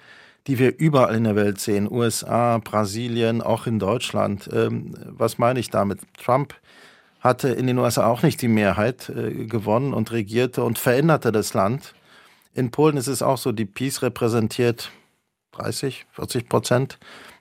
die 0.47 0.59
wir 0.59 0.79
überall 0.79 1.15
in 1.15 1.25
der 1.25 1.37
Welt 1.37 1.61
sehen. 1.61 1.91
USA, 1.91 2.59
Brasilien, 2.59 3.43
auch 3.43 3.67
in 3.67 3.79
Deutschland. 3.79 4.49
Ähm, 4.53 4.95
was 5.07 5.38
meine 5.38 5.59
ich 5.59 5.71
damit? 5.71 6.00
Trump 6.23 6.55
hatte 7.21 7.49
in 7.49 7.67
den 7.67 7.79
USA 7.79 8.07
auch 8.07 8.23
nicht 8.23 8.41
die 8.43 8.49
Mehrheit 8.49 9.09
äh, 9.09 9.47
gewonnen 9.47 9.93
und 9.93 10.12
regierte 10.12 10.62
und 10.62 10.79
veränderte 10.79 11.33
das 11.33 11.55
Land. 11.55 11.95
In 12.55 12.71
Polen 12.71 12.97
ist 12.97 13.09
es 13.09 13.23
auch 13.23 13.38
so, 13.38 13.53
die 13.53 13.65
Peace 13.65 14.03
repräsentiert 14.03 14.91
30, 15.53 16.07
40 16.12 16.49
Prozent 16.49 16.99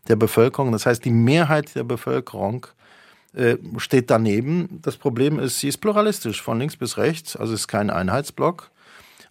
der 0.08 0.16
Bevölkerung. 0.16 0.72
Das 0.72 0.86
heißt, 0.86 1.06
die 1.06 1.12
Mehrheit 1.12 1.76
der 1.76 1.84
Bevölkerung 1.84 2.68
äh, 3.34 3.58
steht 3.78 4.10
daneben. 4.10 4.80
Das 4.82 4.98
Problem 4.98 5.40
ist, 5.40 5.60
sie 5.60 5.68
ist 5.68 5.78
pluralistisch 5.78 6.42
von 6.42 6.60
links 6.60 6.78
bis 6.78 6.98
rechts, 6.98 7.36
also 7.36 7.54
ist 7.54 7.68
kein 7.68 7.90
Einheitsblock. 7.90 8.72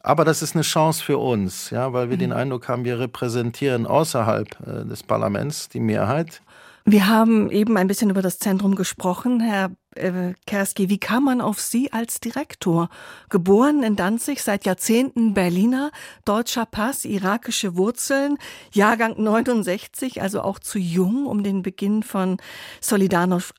Aber 0.05 0.27
das 0.27 0.43
ist 0.43 0.55
eine 0.55 0.63
Chance 0.63 1.03
für 1.03 1.17
uns, 1.17 1.71
ja, 1.71 1.95
weil 1.95 2.11
wir 2.11 2.17
mhm. 2.17 2.21
den 2.21 2.33
Eindruck 2.35 2.69
haben, 2.69 2.85
wir 2.85 2.99
repräsentieren 2.99 3.87
außerhalb 3.87 4.49
äh, 4.67 4.85
des 4.85 5.03
Parlaments 5.03 5.71
die 5.71 5.81
Mehrheit. 5.81 6.43
Wir 6.85 7.07
haben 7.07 7.51
eben 7.51 7.79
ein 7.79 7.87
bisschen 7.87 8.11
über 8.11 8.21
das 8.21 8.39
Zentrum 8.39 8.75
gesprochen. 8.75 9.41
Herr 9.41 9.71
äh, 9.95 10.35
Kerski, 10.47 10.91
wie 10.91 10.99
kam 10.99 11.25
man 11.25 11.41
auf 11.41 11.59
Sie 11.59 11.91
als 11.91 12.21
Direktor? 12.21 12.91
Geboren 13.31 13.83
in 13.83 13.97
Danzig, 13.97 14.43
seit 14.43 14.67
Jahrzehnten 14.67 15.33
Berliner, 15.33 15.91
deutscher 16.27 16.67
Pass, 16.67 17.07
irakische 17.07 17.75
Wurzeln, 17.75 18.37
Jahrgang 18.73 19.15
69, 19.17 20.21
also 20.21 20.43
auch 20.43 20.59
zu 20.59 20.79
jung, 20.79 21.25
um 21.25 21.43
den 21.43 21.63
Beginn 21.63 22.03
von 22.03 22.37
Solidarność 22.83 23.55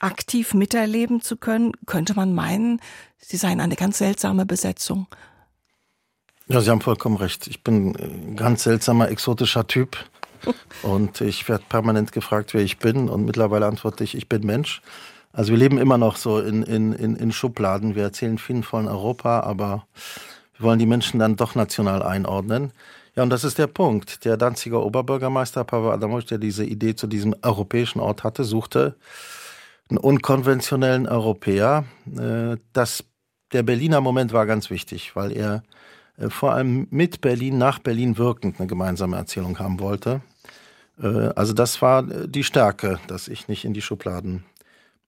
aktiv 0.00 0.52
miterleben 0.52 1.22
zu 1.22 1.38
können. 1.38 1.72
Könnte 1.86 2.12
man 2.12 2.34
meinen, 2.34 2.82
Sie 3.16 3.38
seien 3.38 3.62
eine 3.62 3.76
ganz 3.76 3.96
seltsame 3.96 4.44
Besetzung. 4.44 5.06
Ja, 6.50 6.60
Sie 6.60 6.68
haben 6.68 6.80
vollkommen 6.80 7.16
recht. 7.16 7.46
Ich 7.46 7.62
bin 7.62 7.94
ein 7.94 8.34
ganz 8.34 8.64
seltsamer, 8.64 9.08
exotischer 9.08 9.68
Typ. 9.68 9.96
Und 10.82 11.20
ich 11.20 11.48
werde 11.48 11.62
permanent 11.68 12.10
gefragt, 12.10 12.54
wer 12.54 12.60
ich 12.60 12.78
bin. 12.78 13.08
Und 13.08 13.24
mittlerweile 13.24 13.66
antworte 13.66 14.02
ich, 14.02 14.16
ich 14.16 14.28
bin 14.28 14.44
Mensch. 14.44 14.82
Also 15.32 15.52
wir 15.52 15.58
leben 15.58 15.78
immer 15.78 15.96
noch 15.96 16.16
so 16.16 16.40
in, 16.40 16.64
in, 16.64 16.92
in, 16.92 17.14
in 17.14 17.30
Schubladen. 17.30 17.94
Wir 17.94 18.02
erzählen 18.02 18.36
vielen 18.36 18.64
von 18.64 18.88
Europa, 18.88 19.40
aber 19.40 19.86
wir 20.58 20.66
wollen 20.66 20.80
die 20.80 20.86
Menschen 20.86 21.20
dann 21.20 21.36
doch 21.36 21.54
national 21.54 22.02
einordnen. 22.02 22.72
Ja, 23.14 23.22
und 23.22 23.30
das 23.30 23.44
ist 23.44 23.58
der 23.58 23.68
Punkt. 23.68 24.24
Der 24.24 24.36
Danziger 24.36 24.84
Oberbürgermeister 24.84 25.62
Pavel 25.62 25.92
Adamowitsch, 25.92 26.32
der 26.32 26.38
diese 26.38 26.64
Idee 26.64 26.96
zu 26.96 27.06
diesem 27.06 27.32
europäischen 27.42 28.00
Ort 28.00 28.24
hatte, 28.24 28.42
suchte 28.42 28.96
einen 29.88 29.98
unkonventionellen 29.98 31.06
Europäer. 31.06 31.84
Äh, 32.18 32.56
das, 32.72 33.04
der 33.52 33.62
Berliner 33.62 34.00
Moment 34.00 34.32
war 34.32 34.46
ganz 34.46 34.68
wichtig, 34.68 35.14
weil 35.14 35.30
er 35.30 35.54
äh, 35.54 35.60
vor 36.28 36.52
allem 36.52 36.86
mit 36.90 37.20
Berlin, 37.20 37.58
nach 37.58 37.78
Berlin 37.78 38.18
wirkend 38.18 38.58
eine 38.58 38.66
gemeinsame 38.66 39.16
Erzählung 39.16 39.58
haben 39.58 39.80
wollte. 39.80 40.20
Äh, 41.02 41.30
also 41.34 41.52
das 41.52 41.80
war 41.82 42.02
die 42.02 42.44
Stärke, 42.44 42.98
dass 43.06 43.28
ich 43.28 43.48
nicht 43.48 43.64
in 43.64 43.74
die 43.74 43.82
Schubladen 43.82 44.44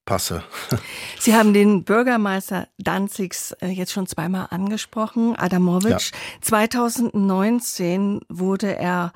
passe. 0.05 0.43
Sie 1.19 1.35
haben 1.35 1.53
den 1.55 1.85
Bürgermeister 1.85 2.69
Danzigs 2.79 3.53
äh, 3.61 3.69
jetzt 3.69 3.93
schon 3.93 4.07
zweimal 4.07 4.49
angesprochen, 4.51 5.37
Adamowitsch. 5.37 6.13
Ja. 6.13 6.19
2019 6.41 8.21
wurde 8.29 8.77
er 8.77 9.13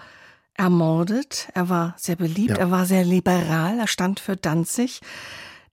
ermordet. 0.55 1.49
Er 1.55 1.69
war 1.69 1.95
sehr 1.99 2.17
beliebt, 2.17 2.53
ja. 2.53 2.57
er 2.57 2.71
war 2.71 2.87
sehr 2.87 3.05
liberal, 3.05 3.79
er 3.79 3.89
stand 3.89 4.21
für 4.21 4.37
Danzig. 4.37 5.01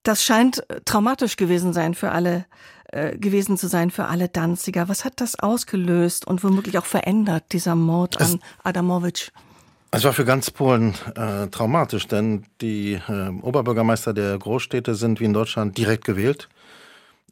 Das 0.03 0.23
scheint 0.23 0.63
traumatisch 0.85 1.37
gewesen 1.37 1.73
sein 1.73 1.93
für 1.93 2.11
alle 2.11 2.45
äh, 2.93 3.17
gewesen 3.17 3.57
zu 3.57 3.67
sein 3.67 3.89
für 3.89 4.05
alle 4.05 4.29
Danziger. 4.29 4.87
Was 4.87 5.03
hat 5.03 5.19
das 5.19 5.39
ausgelöst 5.39 6.27
und 6.27 6.43
womöglich 6.43 6.77
auch 6.77 6.85
verändert, 6.85 7.45
dieser 7.51 7.73
Mord 7.73 8.21
an 8.21 8.39
Adamowitsch? 8.63 9.31
Es 9.89 10.03
war 10.03 10.13
für 10.13 10.25
ganz 10.25 10.51
Polen 10.51 10.93
äh, 11.15 11.47
traumatisch, 11.47 12.07
denn 12.07 12.45
die 12.61 12.93
äh, 12.93 13.29
Oberbürgermeister 13.41 14.13
der 14.13 14.37
Großstädte 14.37 14.93
sind 14.93 15.19
wie 15.19 15.25
in 15.25 15.33
Deutschland 15.33 15.75
direkt 15.77 16.05
gewählt 16.05 16.49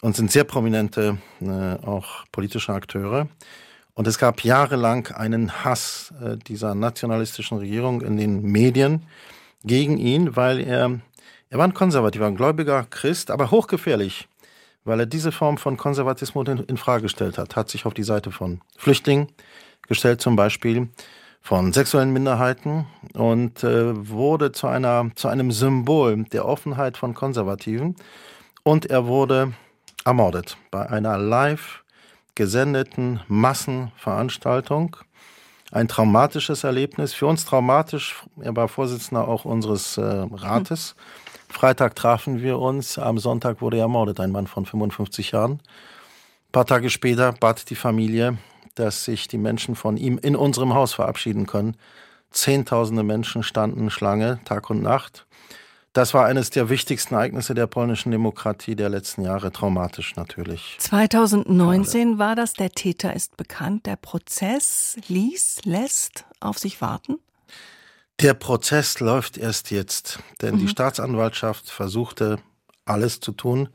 und 0.01 0.15
sind 0.15 0.31
sehr 0.31 0.45
prominente, 0.45 1.17
äh, 1.41 1.75
auch 1.85 2.25
politische 2.31 2.73
Akteure. 2.73 3.27
Und 3.93 4.07
es 4.07 4.17
gab 4.17 4.43
jahrelang 4.43 5.07
einen 5.07 5.63
Hass 5.63 6.11
äh, 6.23 6.37
dieser 6.37 6.73
nationalistischen 6.73 7.59
Regierung 7.59 8.01
in 8.01 8.17
den 8.17 8.41
Medien 8.41 9.05
gegen 9.63 9.97
ihn, 9.97 10.35
weil 10.35 10.59
er, 10.59 10.99
er 11.51 11.59
war 11.59 11.67
ein 11.67 11.75
konservativer, 11.75 12.25
ein 12.25 12.35
gläubiger 12.35 12.85
Christ, 12.89 13.29
aber 13.29 13.51
hochgefährlich 13.51 14.27
weil 14.83 14.99
er 14.99 15.05
diese 15.05 15.31
Form 15.31 15.57
von 15.57 15.77
Konservatismus 15.77 16.47
in, 16.47 16.59
in 16.59 16.77
Frage 16.77 17.03
gestellt 17.03 17.37
hat, 17.37 17.55
hat 17.55 17.69
sich 17.69 17.85
auf 17.85 17.93
die 17.93 18.03
Seite 18.03 18.31
von 18.31 18.61
Flüchtlingen 18.77 19.27
gestellt, 19.87 20.21
zum 20.21 20.35
Beispiel 20.35 20.89
von 21.41 21.73
sexuellen 21.73 22.13
Minderheiten 22.13 22.85
und 23.13 23.63
äh, 23.63 24.09
wurde 24.09 24.51
zu 24.51 24.67
einer 24.67 25.09
zu 25.15 25.27
einem 25.27 25.51
Symbol 25.51 26.23
der 26.31 26.45
Offenheit 26.45 26.97
von 26.97 27.13
Konservativen 27.13 27.95
und 28.63 28.87
er 28.87 29.07
wurde 29.07 29.53
ermordet 30.05 30.57
bei 30.69 30.87
einer 30.87 31.17
live 31.17 31.83
gesendeten 32.35 33.21
Massenveranstaltung. 33.27 34.97
Ein 35.71 35.87
traumatisches 35.87 36.63
Erlebnis, 36.63 37.13
für 37.13 37.27
uns 37.27 37.45
traumatisch. 37.45 38.23
Er 38.41 38.55
war 38.55 38.67
Vorsitzender 38.67 39.27
auch 39.27 39.45
unseres 39.45 39.97
äh, 39.97 40.01
Rates. 40.01 40.95
Mhm 40.95 41.20
Freitag 41.51 41.95
trafen 41.95 42.41
wir 42.41 42.59
uns, 42.59 42.97
am 42.97 43.17
Sonntag 43.17 43.61
wurde 43.61 43.77
er 43.77 43.83
ermordet, 43.83 44.19
ein 44.19 44.31
Mann 44.31 44.47
von 44.47 44.65
55 44.65 45.31
Jahren. 45.31 45.53
Ein 45.53 46.51
paar 46.51 46.65
Tage 46.65 46.89
später 46.89 47.33
bat 47.33 47.69
die 47.69 47.75
Familie, 47.75 48.37
dass 48.75 49.05
sich 49.05 49.27
die 49.27 49.37
Menschen 49.37 49.75
von 49.75 49.97
ihm 49.97 50.17
in 50.17 50.35
unserem 50.35 50.73
Haus 50.73 50.93
verabschieden 50.93 51.45
können. 51.45 51.75
Zehntausende 52.31 53.03
Menschen 53.03 53.43
standen 53.43 53.89
Schlange, 53.89 54.39
Tag 54.45 54.69
und 54.69 54.81
Nacht. 54.81 55.25
Das 55.93 56.13
war 56.13 56.25
eines 56.25 56.49
der 56.51 56.69
wichtigsten 56.69 57.15
Ereignisse 57.15 57.53
der 57.53 57.67
polnischen 57.67 58.11
Demokratie 58.11 58.77
der 58.77 58.87
letzten 58.87 59.23
Jahre, 59.23 59.51
traumatisch 59.51 60.15
natürlich. 60.15 60.77
2019 60.79 62.17
war 62.17 62.35
das, 62.35 62.53
der 62.53 62.71
Täter 62.71 63.13
ist 63.13 63.35
bekannt, 63.35 63.85
der 63.85 63.97
Prozess 63.97 64.97
ließ, 65.09 65.65
lässt 65.65 66.25
auf 66.39 66.57
sich 66.59 66.79
warten? 66.79 67.19
Der 68.21 68.33
Prozess 68.35 68.99
läuft 68.99 69.37
erst 69.37 69.71
jetzt, 69.71 70.19
denn 70.41 70.55
mhm. 70.55 70.59
die 70.59 70.67
Staatsanwaltschaft 70.67 71.69
versuchte 71.69 72.37
alles 72.85 73.19
zu 73.19 73.31
tun, 73.31 73.69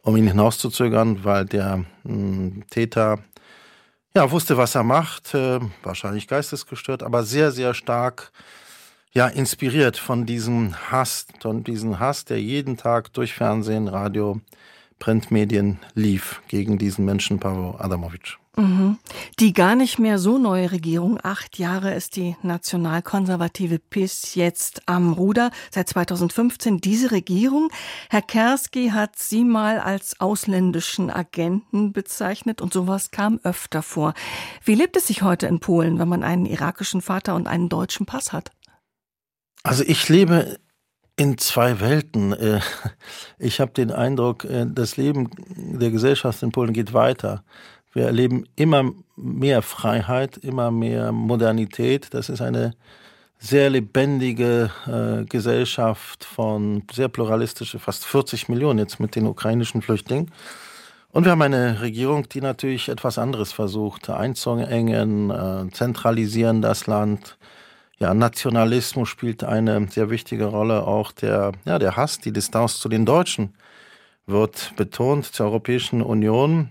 um 0.00 0.16
ihn 0.16 0.26
hinauszuzögern, 0.26 1.24
weil 1.24 1.44
der 1.44 1.76
mh, 1.76 1.86
hm, 2.04 2.64
Täter 2.70 3.18
ja 4.14 4.30
wusste, 4.30 4.56
was 4.56 4.74
er 4.74 4.82
macht, 4.82 5.34
äh, 5.34 5.60
wahrscheinlich 5.82 6.26
geistesgestört, 6.26 7.02
aber 7.02 7.24
sehr, 7.24 7.50
sehr 7.50 7.74
stark 7.74 8.32
ja 9.12 9.26
inspiriert 9.28 9.98
von 9.98 10.24
diesem 10.24 10.74
Hass, 10.90 11.26
von 11.40 11.64
diesem 11.64 11.98
Hass, 11.98 12.24
der 12.24 12.40
jeden 12.40 12.76
Tag 12.76 13.12
durch 13.12 13.34
Fernsehen, 13.34 13.88
Radio, 13.88 14.40
Printmedien 14.98 15.78
lief 15.94 16.40
gegen 16.48 16.78
diesen 16.78 17.04
Menschen 17.04 17.38
Pavel 17.38 17.74
Adamovic. 17.78 18.38
Mhm. 18.56 18.98
Die 19.38 19.54
gar 19.54 19.74
nicht 19.76 19.98
mehr 19.98 20.18
so 20.18 20.36
neue 20.36 20.72
Regierung, 20.72 21.18
acht 21.22 21.58
Jahre 21.58 21.94
ist 21.94 22.16
die 22.16 22.36
nationalkonservative 22.42 23.78
PIS 23.78 24.34
jetzt 24.34 24.82
am 24.86 25.14
Ruder, 25.14 25.50
seit 25.70 25.88
2015 25.88 26.78
diese 26.78 27.12
Regierung. 27.12 27.70
Herr 28.10 28.20
Kerski 28.20 28.90
hat 28.90 29.18
sie 29.18 29.44
mal 29.44 29.80
als 29.80 30.20
ausländischen 30.20 31.10
Agenten 31.10 31.94
bezeichnet 31.94 32.60
und 32.60 32.74
sowas 32.74 33.10
kam 33.10 33.40
öfter 33.42 33.82
vor. 33.82 34.12
Wie 34.64 34.74
lebt 34.74 34.98
es 34.98 35.06
sich 35.06 35.22
heute 35.22 35.46
in 35.46 35.60
Polen, 35.60 35.98
wenn 35.98 36.08
man 36.08 36.22
einen 36.22 36.44
irakischen 36.44 37.00
Vater 37.00 37.34
und 37.34 37.46
einen 37.46 37.70
deutschen 37.70 38.04
Pass 38.04 38.34
hat? 38.34 38.50
Also 39.62 39.82
ich 39.86 40.10
lebe 40.10 40.58
in 41.16 41.38
zwei 41.38 41.80
Welten. 41.80 42.32
Äh, 42.34 42.60
ich 43.38 43.60
habe 43.60 43.72
den 43.72 43.90
Eindruck, 43.90 44.44
äh, 44.44 44.66
das 44.68 44.98
Leben 44.98 45.30
der 45.78 45.90
Gesellschaft 45.90 46.42
in 46.42 46.52
Polen 46.52 46.74
geht 46.74 46.92
weiter. 46.92 47.44
Wir 47.92 48.06
erleben 48.06 48.46
immer 48.56 48.92
mehr 49.16 49.62
Freiheit, 49.62 50.38
immer 50.38 50.70
mehr 50.70 51.12
Modernität. 51.12 52.14
Das 52.14 52.28
ist 52.28 52.40
eine 52.40 52.74
sehr 53.38 53.70
lebendige 53.70 54.70
äh, 54.86 55.24
Gesellschaft 55.24 56.24
von 56.24 56.84
sehr 56.92 57.08
pluralistische, 57.08 57.78
fast 57.78 58.06
40 58.06 58.48
Millionen 58.48 58.78
jetzt 58.78 59.00
mit 59.00 59.16
den 59.16 59.26
ukrainischen 59.26 59.82
Flüchtlingen. 59.82 60.30
Und 61.10 61.24
wir 61.24 61.32
haben 61.32 61.42
eine 61.42 61.82
Regierung, 61.82 62.28
die 62.28 62.40
natürlich 62.40 62.88
etwas 62.88 63.18
anderes 63.18 63.52
versucht, 63.52 64.08
einzuengen, 64.08 65.30
äh, 65.30 65.70
zentralisieren 65.72 66.62
das 66.62 66.86
Land. 66.86 67.36
Ja, 67.98 68.14
Nationalismus 68.14 69.08
spielt 69.08 69.44
eine 69.44 69.86
sehr 69.90 70.08
wichtige 70.08 70.46
Rolle, 70.46 70.86
auch 70.86 71.12
der, 71.12 71.52
ja, 71.66 71.78
der 71.78 71.96
Hass, 71.96 72.18
die 72.18 72.32
Distanz 72.32 72.80
zu 72.80 72.88
den 72.88 73.04
Deutschen 73.04 73.54
wird 74.26 74.72
betont, 74.76 75.26
zur 75.26 75.46
Europäischen 75.46 76.00
Union. 76.00 76.70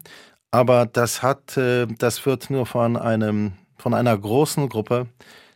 Aber 0.51 0.85
das 0.85 1.23
hat, 1.23 1.57
äh, 1.57 1.87
das 1.87 2.25
wird 2.25 2.49
nur 2.49 2.65
von 2.65 2.97
einem, 2.97 3.53
von 3.77 3.93
einer 3.93 4.17
großen 4.17 4.67
Gruppe 4.67 5.07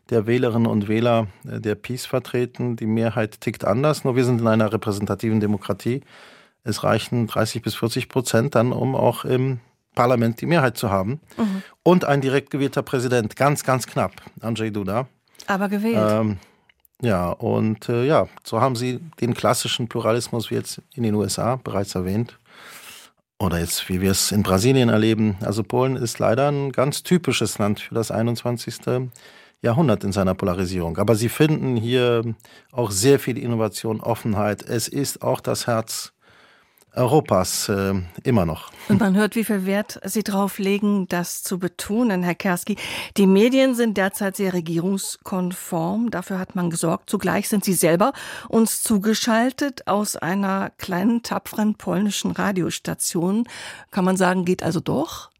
der 0.09 0.25
Wählerinnen 0.25 0.67
und 0.67 0.87
Wähler 0.87 1.27
äh, 1.45 1.59
der 1.59 1.75
Peace 1.75 2.05
vertreten. 2.05 2.77
Die 2.77 2.85
Mehrheit 2.85 3.41
tickt 3.41 3.65
anders, 3.65 4.05
nur 4.05 4.15
wir 4.15 4.23
sind 4.23 4.39
in 4.39 4.47
einer 4.47 4.71
repräsentativen 4.71 5.41
Demokratie. 5.41 6.01
Es 6.63 6.83
reichen 6.83 7.27
30 7.27 7.61
bis 7.61 7.75
40 7.75 8.09
Prozent 8.09 8.55
dann, 8.55 8.71
um 8.71 8.95
auch 8.95 9.25
im 9.25 9.59
Parlament 9.95 10.41
die 10.41 10.45
Mehrheit 10.45 10.77
zu 10.77 10.89
haben. 10.89 11.19
Mhm. 11.37 11.63
Und 11.83 12.05
ein 12.05 12.21
direkt 12.21 12.49
gewählter 12.49 12.81
Präsident, 12.81 13.35
ganz, 13.35 13.63
ganz 13.63 13.87
knapp, 13.87 14.13
Andrzej 14.41 14.71
Duda. 14.71 15.07
Aber 15.47 15.67
gewählt. 15.69 15.97
Ähm, 16.09 16.37
ja, 17.01 17.29
und 17.29 17.89
äh, 17.89 18.05
ja, 18.05 18.27
so 18.43 18.61
haben 18.61 18.75
sie 18.75 18.99
den 19.19 19.33
klassischen 19.33 19.89
Pluralismus 19.89 20.49
wie 20.49 20.55
jetzt 20.55 20.81
in 20.93 21.03
den 21.03 21.13
USA 21.15 21.57
bereits 21.57 21.93
erwähnt 21.95 22.39
oder 23.39 23.59
jetzt, 23.59 23.89
wie 23.89 24.01
wir 24.01 24.11
es 24.11 24.31
in 24.31 24.43
Brasilien 24.43 24.89
erleben. 24.89 25.37
Also 25.41 25.63
Polen 25.63 25.95
ist 25.95 26.19
leider 26.19 26.49
ein 26.51 26.71
ganz 26.71 27.03
typisches 27.03 27.57
Land 27.57 27.79
für 27.79 27.95
das 27.95 28.11
21. 28.11 29.09
Jahrhundert 29.61 30.03
in 30.03 30.11
seiner 30.11 30.35
Polarisierung. 30.35 30.97
Aber 30.97 31.15
sie 31.15 31.29
finden 31.29 31.75
hier 31.75 32.35
auch 32.71 32.91
sehr 32.91 33.19
viel 33.19 33.37
Innovation, 33.37 33.99
Offenheit. 33.99 34.63
Es 34.63 34.87
ist 34.87 35.21
auch 35.21 35.41
das 35.41 35.67
Herz 35.67 36.13
Europas 36.95 37.69
äh, 37.69 37.93
immer 38.23 38.45
noch. 38.45 38.71
Und 38.87 38.99
man 38.99 39.15
hört, 39.15 39.35
wie 39.35 39.43
viel 39.43 39.65
Wert 39.65 39.99
Sie 40.05 40.23
darauf 40.23 40.59
legen, 40.59 41.07
das 41.07 41.43
zu 41.43 41.59
betonen, 41.59 42.23
Herr 42.23 42.35
Kerski. 42.35 42.77
Die 43.17 43.27
Medien 43.27 43.75
sind 43.75 43.97
derzeit 43.97 44.35
sehr 44.35 44.53
regierungskonform. 44.53 46.11
Dafür 46.11 46.39
hat 46.39 46.55
man 46.55 46.69
gesorgt. 46.69 47.09
Zugleich 47.09 47.49
sind 47.49 47.63
Sie 47.63 47.73
selber 47.73 48.13
uns 48.49 48.83
zugeschaltet 48.83 49.87
aus 49.87 50.15
einer 50.15 50.71
kleinen, 50.77 51.23
tapferen 51.23 51.75
polnischen 51.75 52.31
Radiostation. 52.31 53.47
Kann 53.91 54.05
man 54.05 54.17
sagen, 54.17 54.45
geht 54.45 54.63
also 54.63 54.79
doch? 54.79 55.31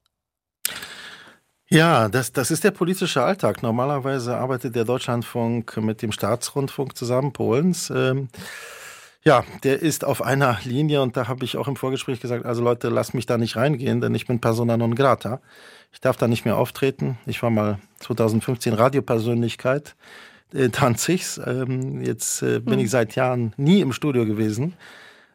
Ja, 1.68 2.10
das, 2.10 2.32
das 2.32 2.52
ist 2.52 2.64
der 2.64 2.72
politische 2.72 3.24
Alltag. 3.24 3.64
Normalerweise 3.64 4.38
arbeitet 4.38 4.76
der 4.76 4.86
Deutschlandfunk 4.86 5.78
mit 5.78 6.04
dem 6.04 6.12
Staatsrundfunk 6.12 6.96
zusammen 6.96 7.34
Polens. 7.34 7.90
Ähm, 7.90 8.30
ja, 9.26 9.44
der 9.64 9.82
ist 9.82 10.06
auf 10.06 10.22
einer 10.22 10.60
Linie 10.64 11.02
und 11.02 11.18
da 11.18 11.28
habe 11.28 11.46
ich 11.46 11.58
auch 11.58 11.68
im 11.68 11.76
Vorgespräch 11.76 12.20
gesagt, 12.20 12.46
also 12.46 12.64
Leute, 12.64 12.90
lasst 12.90 13.14
mich 13.16 13.26
da 13.26 13.38
nicht 13.38 13.56
reingehen, 13.56 14.00
denn 14.00 14.14
ich 14.14 14.28
bin 14.28 14.40
persona 14.40 14.78
non 14.78 14.94
grata. 14.94 15.42
Ich 15.92 16.00
darf 16.00 16.18
da 16.18 16.28
nicht 16.28 16.46
mehr 16.46 16.58
auftreten. 16.58 17.18
Ich 17.26 17.42
war 17.42 17.50
mal 17.50 17.80
2015 18.02 18.74
Radiopersönlichkeit 18.74 19.96
äh, 20.54 20.70
Danzigs. 20.70 21.40
Ähm, 21.44 22.02
jetzt 22.02 22.44
äh, 22.44 22.60
bin 22.60 22.76
hm. 22.76 22.80
ich 22.82 22.92
seit 22.92 23.16
Jahren 23.16 23.54
nie 23.58 23.82
im 23.82 23.94
Studio 23.94 24.26
gewesen. 24.26 24.74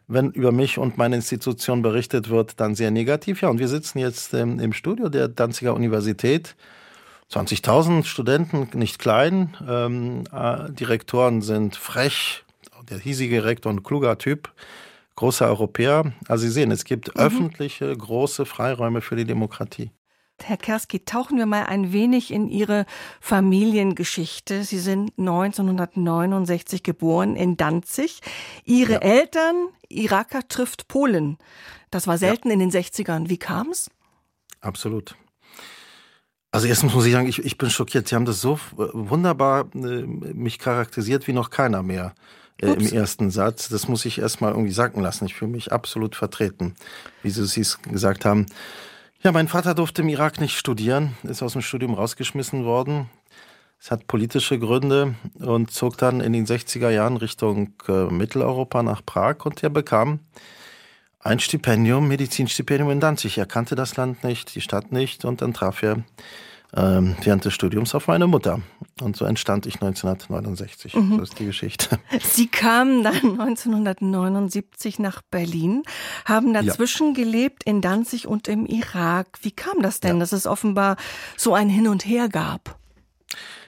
Wenn 0.07 0.31
über 0.31 0.53
mich 0.53 0.79
und 0.79 0.99
meine 0.99 1.17
Institution 1.17 1.83
berichtet 1.83 2.31
wird, 2.31 2.61
dann 2.61 2.75
sehr 2.75 2.91
negativ. 2.91 3.43
Ja, 3.43 3.49
und 3.49 3.59
wir 3.59 3.69
sitzen 3.69 3.99
jetzt 3.99 4.35
ähm, 4.35 4.61
im 4.61 4.73
Studio 4.73 5.09
der 5.09 5.29
Danziger 5.29 5.75
Universität. 5.75 6.57
20.000 7.33 8.05
Studenten, 8.05 8.69
nicht 8.77 8.99
klein. 8.99 9.57
Ähm, 9.69 10.25
äh, 10.33 10.71
Direktoren 10.73 11.43
sind 11.43 11.77
frech, 11.77 12.45
der 12.91 12.99
hiesige 12.99 13.45
Rektor, 13.45 13.73
ein 13.73 13.83
kluger 13.83 14.19
Typ, 14.19 14.53
großer 15.17 15.47
Europäer. 15.47 16.13
Also 16.29 16.45
Sie 16.45 16.51
sehen, 16.51 16.71
es 16.71 16.85
gibt 16.85 17.15
mhm. 17.15 17.21
öffentliche, 17.21 17.97
große 17.97 18.47
Freiräume 18.47 19.01
für 19.01 19.17
die 19.17 19.25
Demokratie. 19.25 19.91
Herr 20.43 20.57
Kerski, 20.57 21.05
tauchen 21.05 21.37
wir 21.37 21.47
mal 21.47 21.67
ein 21.67 21.93
wenig 21.93 22.31
in 22.31 22.49
Ihre 22.49 22.87
Familiengeschichte. 23.21 24.65
Sie 24.65 24.79
sind 24.79 25.13
1969 25.19 26.83
geboren 26.83 27.37
in 27.37 27.57
Danzig. 27.57 28.21
Ihre 28.65 28.95
ja. 28.95 28.99
Eltern, 29.01 29.69
Iraker 29.89 30.49
trifft 30.49 30.89
Polen. 30.89 31.37
Das 31.91 32.07
war 32.07 32.17
selten 32.17 32.49
ja. 32.49 32.55
in 32.55 32.61
den 32.61 32.71
60ern. 32.71 33.29
Wie 33.29 33.39
kam 33.39 33.71
es? 33.71 33.91
Absolut. 34.61 35.15
Also 36.53 36.67
erstens 36.67 36.95
muss 36.95 37.07
ich 37.07 37.13
sagen, 37.13 37.29
ich, 37.29 37.45
ich 37.45 37.59
bin 37.59 37.71
schockiert. 37.71 38.09
Sie 38.09 38.15
haben 38.15 38.25
das 38.25 38.41
so 38.41 38.59
wunderbar 38.77 39.69
äh, 39.75 39.79
mich 39.79 40.59
charakterisiert 40.59 41.29
wie 41.29 41.33
noch 41.33 41.51
keiner 41.51 41.83
mehr 41.83 42.15
äh, 42.63 42.73
im 42.73 42.87
ersten 42.87 43.31
Satz. 43.31 43.69
Das 43.69 43.89
muss 43.89 44.05
ich 44.05 44.19
erstmal 44.19 44.53
irgendwie 44.53 44.73
sacken 44.73 45.03
lassen. 45.03 45.27
Ich 45.27 45.35
fühle 45.35 45.51
mich 45.51 45.73
absolut 45.73 46.17
vertreten, 46.17 46.75
wie 47.23 47.31
Sie 47.31 47.61
es 47.61 47.83
gesagt 47.83 48.25
haben. 48.25 48.47
Ja, 49.23 49.33
mein 49.33 49.49
Vater 49.49 49.75
durfte 49.75 50.03
im 50.03 50.09
Irak 50.09 50.41
nicht 50.41 50.57
studieren, 50.57 51.15
ist 51.25 51.43
aus 51.43 51.53
dem 51.53 51.63
Studium 51.63 51.95
rausgeschmissen 51.95 52.65
worden. 52.65 53.11
Es 53.79 53.91
hat 53.91 54.07
politische 54.07 54.59
Gründe 54.59 55.15
und 55.39 55.71
zog 55.71 55.97
dann 55.99 56.21
in 56.21 56.33
den 56.33 56.47
60er 56.47 56.91
Jahren 56.91 57.17
Richtung 57.17 57.73
äh, 57.89 58.07
Mitteleuropa 58.07 58.83
nach 58.83 59.05
Prag 59.05 59.45
und 59.45 59.63
er 59.63 59.71
bekam 59.71 60.21
ein 61.19 61.39
Stipendium, 61.39 62.09
Medizinstipendium 62.09 62.91
in 62.91 63.01
Danzig. 63.01 63.39
Er 63.39 63.47
kannte 63.47 63.75
das 63.75 63.97
Land 63.97 64.25
nicht, 64.25 64.55
die 64.55 64.61
Stadt 64.61 64.91
nicht 64.93 65.25
und 65.25 65.43
dann 65.43 65.55
traf 65.55 65.83
er 65.83 66.03
ähm, 66.75 67.17
während 67.23 67.45
des 67.45 67.55
Studiums 67.55 67.95
auf 67.95 68.09
meine 68.09 68.27
Mutter. 68.27 68.61
Und 69.01 69.17
so 69.17 69.25
entstand 69.25 69.67
ich 69.67 69.77
1969. 69.77 70.95
Mhm. 70.95 71.17
So 71.17 71.23
ist 71.23 71.39
die 71.39 71.47
Geschichte. 71.47 71.99
Sie 72.23 72.47
kamen 72.47 73.03
dann 73.03 73.41
1979 73.41 74.99
nach 74.99 75.23
Berlin, 75.23 75.83
haben 76.25 76.53
dazwischen 76.53 77.09
ja. 77.09 77.25
gelebt 77.25 77.65
in 77.65 77.81
Danzig 77.81 78.27
und 78.27 78.49
im 78.49 78.67
Irak. 78.67 79.39
Wie 79.43 79.53
kam 79.53 79.83
das 79.83 80.01
denn, 80.01 80.17
ja. 80.17 80.21
dass 80.21 80.33
es 80.33 80.47
offenbar 80.47 80.97
so 81.37 81.55
ein 81.55 81.69
Hin 81.69 81.89
und 81.89 82.05
Her 82.05 82.29
gab? 82.29 82.79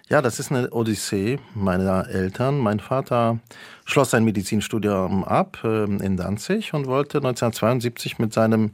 Ja, 0.08 0.20
das 0.20 0.38
ist 0.38 0.50
eine 0.50 0.70
Odyssee 0.70 1.38
meiner 1.54 2.08
Eltern. 2.08 2.58
Mein 2.58 2.80
Vater 2.80 3.38
schloss 3.84 4.10
sein 4.10 4.24
Medizinstudium 4.24 5.24
ab 5.24 5.58
äh, 5.64 5.84
in 5.84 6.16
Danzig 6.16 6.74
und 6.74 6.86
wollte 6.86 7.18
1972 7.18 8.18
mit 8.18 8.32
seinem 8.32 8.72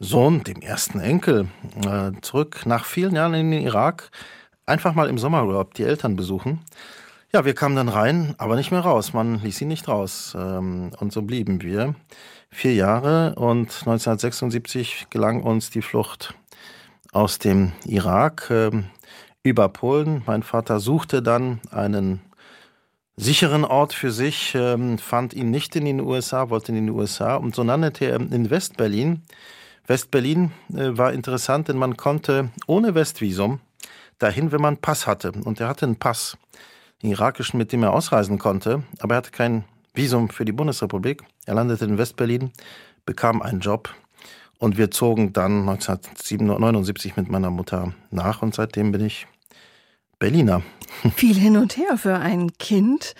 Sohn, 0.00 0.42
dem 0.42 0.60
ersten 0.60 0.98
Enkel, 0.98 1.46
äh, 1.86 2.10
zurück 2.22 2.66
nach 2.66 2.84
vielen 2.84 3.14
Jahren 3.14 3.34
in 3.34 3.52
den 3.52 3.62
Irak, 3.62 4.10
einfach 4.66 4.94
mal 4.94 5.08
im 5.08 5.18
Sommerurlaub 5.18 5.74
die 5.74 5.84
Eltern 5.84 6.16
besuchen. 6.16 6.60
Ja, 7.32 7.44
wir 7.44 7.54
kamen 7.54 7.76
dann 7.76 7.88
rein, 7.88 8.34
aber 8.38 8.56
nicht 8.56 8.70
mehr 8.70 8.80
raus. 8.80 9.14
Man 9.14 9.40
ließ 9.42 9.56
sie 9.56 9.64
nicht 9.64 9.88
raus. 9.88 10.36
Ähm, 10.38 10.90
und 10.98 11.12
so 11.12 11.22
blieben 11.22 11.62
wir 11.62 11.94
vier 12.50 12.74
Jahre 12.74 13.34
und 13.36 13.68
1976 13.68 15.06
gelang 15.08 15.42
uns 15.42 15.70
die 15.70 15.80
Flucht 15.80 16.34
aus 17.12 17.38
dem 17.38 17.72
Irak 17.86 18.48
ähm, 18.50 18.86
über 19.42 19.68
Polen. 19.68 20.22
Mein 20.26 20.42
Vater 20.42 20.78
suchte 20.78 21.22
dann 21.22 21.60
einen 21.70 22.20
sicheren 23.16 23.64
Ort 23.64 23.94
für 23.94 24.10
sich, 24.10 24.54
ähm, 24.54 24.98
fand 24.98 25.32
ihn 25.32 25.50
nicht 25.50 25.74
in 25.76 25.84
den 25.84 26.00
USA, 26.00 26.50
wollte 26.50 26.72
in 26.72 26.86
den 26.86 26.90
USA 26.90 27.36
und 27.36 27.54
so 27.54 27.62
landete 27.62 28.06
er 28.06 28.20
in 28.20 28.50
Westberlin 28.50 29.22
Westberlin 29.86 30.52
äh, 30.72 30.96
war 30.96 31.12
interessant, 31.12 31.68
denn 31.68 31.76
man 31.76 31.96
konnte 31.96 32.50
ohne 32.66 32.94
Westvisum 32.94 33.60
dahin, 34.22 34.52
wenn 34.52 34.60
man 34.60 34.76
Pass 34.76 35.06
hatte. 35.06 35.32
Und 35.32 35.60
er 35.60 35.68
hatte 35.68 35.86
einen 35.86 35.96
Pass. 35.96 36.36
irakischen, 37.02 37.58
mit 37.58 37.72
dem 37.72 37.82
er 37.82 37.92
ausreisen 37.92 38.38
konnte. 38.38 38.84
Aber 39.00 39.14
er 39.14 39.18
hatte 39.18 39.32
kein 39.32 39.64
Visum 39.94 40.28
für 40.28 40.44
die 40.44 40.52
Bundesrepublik. 40.52 41.22
Er 41.46 41.54
landete 41.54 41.84
in 41.84 41.98
Westberlin, 41.98 42.52
bekam 43.04 43.42
einen 43.42 43.60
Job 43.60 43.90
und 44.58 44.78
wir 44.78 44.90
zogen 44.90 45.32
dann 45.32 45.68
1979 45.68 47.16
mit 47.16 47.28
meiner 47.28 47.50
Mutter 47.50 47.94
nach 48.10 48.42
und 48.42 48.54
seitdem 48.54 48.92
bin 48.92 49.04
ich 49.04 49.26
Berliner. 50.18 50.62
Viel 51.16 51.34
hin 51.34 51.56
und 51.56 51.76
her 51.76 51.98
für 51.98 52.14
ein 52.14 52.52
Kind. 52.58 53.14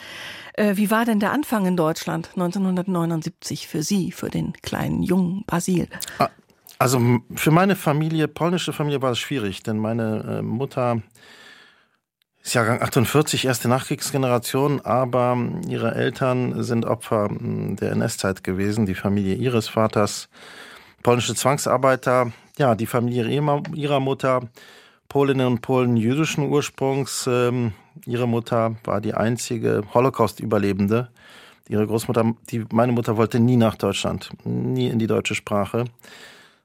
Äh, 0.55 0.77
wie 0.77 0.91
war 0.91 1.05
denn 1.05 1.19
der 1.19 1.33
Anfang 1.33 1.67
in 1.67 1.77
Deutschland 1.77 2.31
1979 2.35 3.67
für 3.67 3.83
Sie, 3.83 4.13
für 4.13 4.31
den 4.31 4.53
kleinen 4.63 5.03
jungen 5.03 5.43
Basil? 5.47 5.89
Also 6.83 7.01
für 7.37 7.53
meine 7.53 7.77
Familie, 7.77 8.27
polnische 8.27 8.73
Familie, 8.73 9.01
war 9.03 9.13
es 9.13 9.21
schwierig, 9.21 9.63
denn 9.63 9.79
meine 9.79 10.39
äh, 10.41 10.43
Mutter 10.43 11.01
ist 12.43 12.55
Jahrgang 12.55 12.83
48, 12.83 13.45
erste 13.45 13.69
Nachkriegsgeneration, 13.69 14.81
aber 14.81 15.39
ihre 15.69 15.95
Eltern 15.95 16.61
sind 16.65 16.85
Opfer 16.85 17.29
der 17.31 17.93
NS-Zeit 17.93 18.43
gewesen, 18.43 18.85
die 18.85 18.97
Familie 18.97 19.37
ihres 19.37 19.69
Vaters, 19.69 20.29
polnische 21.05 21.37
Zwangsarbeiter, 21.37 22.33
ja, 22.59 22.75
die 22.75 22.87
Familie 22.87 23.29
ihrer 23.29 24.01
Mutter, 24.01 24.41
Polinnen 25.09 25.47
und 25.47 25.61
Polen 25.61 25.97
jüdischen 25.97 26.49
Ursprungs. 26.49 27.29
Ähm, 27.31 27.75
ihre 28.07 28.27
Mutter 28.27 28.75
war 28.83 29.01
die 29.01 29.15
einzige 29.15 29.85
Holocaust-Überlebende. 29.95 31.11
Ihre 31.69 31.87
Großmutter, 31.87 32.35
die, 32.51 32.65
meine 32.73 32.91
Mutter 32.91 33.17
wollte 33.17 33.39
nie 33.39 33.57
nach 33.57 33.77
Deutschland, 33.77 34.31
nie 34.43 34.89
in 34.89 34.99
die 34.99 35.07
deutsche 35.07 35.37
Sprache. 35.37 35.85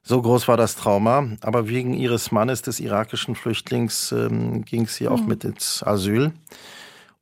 So 0.08 0.22
groß 0.22 0.48
war 0.48 0.56
das 0.56 0.74
Trauma, 0.74 1.28
aber 1.42 1.68
wegen 1.68 1.92
ihres 1.92 2.32
Mannes, 2.32 2.62
des 2.62 2.80
irakischen 2.80 3.34
Flüchtlings, 3.34 4.10
ähm, 4.10 4.64
ging 4.64 4.86
sie 4.86 5.06
auch 5.06 5.20
mhm. 5.20 5.28
mit 5.28 5.44
ins 5.44 5.82
Asyl. 5.82 6.32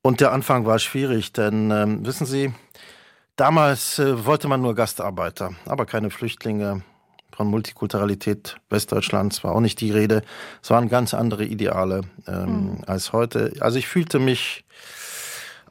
Und 0.03 0.21
der 0.21 0.31
Anfang 0.31 0.67
war 0.67 0.79
schwierig, 0.79 1.33
denn 1.33 1.73
ähm, 1.73 2.07
wissen 2.07 2.27
Sie, 2.27 2.55
damals 3.35 3.99
äh, 3.99 4.25
wollte 4.25 4.47
man 4.47 4.63
nur 4.63 4.77
Gastarbeiter, 4.77 5.51
aber 5.65 5.85
keine 5.85 6.11
Flüchtlinge. 6.11 6.85
Von 7.33 7.49
Multikulturalität 7.49 8.57
Westdeutschlands 8.71 9.43
war 9.43 9.57
auch 9.57 9.61
nicht 9.61 9.81
die 9.81 9.91
Rede. 9.91 10.23
Es 10.63 10.71
waren 10.71 10.89
ganz 10.89 11.13
andere 11.13 11.45
Ideale 11.45 12.03
ähm, 12.29 12.45
mhm. 12.45 12.85
als 12.87 13.13
heute. 13.13 13.53
Also 13.59 13.81
ich 13.81 13.89
fühlte 13.89 14.21
mich 14.21 14.65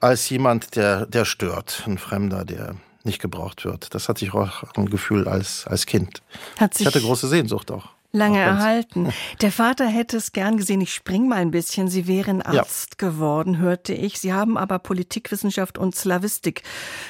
als 0.02 0.30
jemand, 0.30 0.76
der, 0.76 1.06
der 1.06 1.24
stört, 1.24 1.84
ein 1.88 1.98
Fremder, 1.98 2.44
der 2.44 2.76
nicht 3.06 3.22
gebraucht 3.22 3.66
wird. 3.66 3.94
Das 3.94 4.10
hatte 4.10 4.26
ich 4.26 4.34
auch 4.34 4.64
ein 4.76 4.90
Gefühl 4.90 5.28
als, 5.28 5.66
als 5.68 5.86
Kind. 5.86 6.22
Hat 6.60 6.80
ich 6.80 6.86
hatte 6.86 7.02
große 7.02 7.28
Sehnsucht 7.28 7.72
auch. 7.72 7.90
Lange 8.16 8.44
auch 8.44 8.48
erhalten. 8.48 9.10
Der 9.42 9.52
Vater 9.52 9.86
hätte 9.88 10.18
es 10.18 10.32
gern 10.32 10.56
gesehen. 10.56 10.80
Ich 10.80 10.94
spring 10.94 11.28
mal 11.28 11.40
ein 11.40 11.52
bisschen. 11.52 11.90
Sie 11.90 12.08
wären 12.08 12.42
Arzt 12.42 12.96
ja. 13.02 13.10
geworden, 13.10 13.58
hörte 13.58 13.94
ich. 13.94 14.20
Sie 14.20 14.32
haben 14.32 14.58
aber 14.58 14.80
Politikwissenschaft 14.80 15.78
und 15.78 15.96
Slavistik 15.96 16.64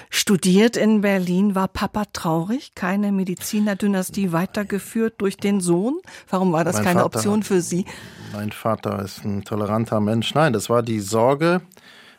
studiert 0.10 0.78
in 0.78 1.02
Berlin. 1.02 1.54
War 1.54 1.68
Papa 1.68 2.06
traurig? 2.12 2.74
Keine 2.74 3.12
Medizinerdynastie 3.12 4.32
weitergeführt 4.32 5.16
durch 5.20 5.38
den 5.38 5.62
Sohn? 5.62 6.00
Warum 6.28 6.52
war 6.52 6.64
das 6.64 6.78
mein 6.78 6.86
keine 6.86 7.02
Vater, 7.02 7.18
Option 7.18 7.44
für 7.44 7.62
Sie? 7.62 7.86
Mein 8.34 8.52
Vater 8.52 9.00
ist 9.04 9.24
ein 9.24 9.44
toleranter 9.44 10.00
Mensch. 10.00 10.34
Nein, 10.34 10.54
das 10.54 10.72
war 10.72 10.82
die 10.82 11.00
Sorge, 11.02 11.62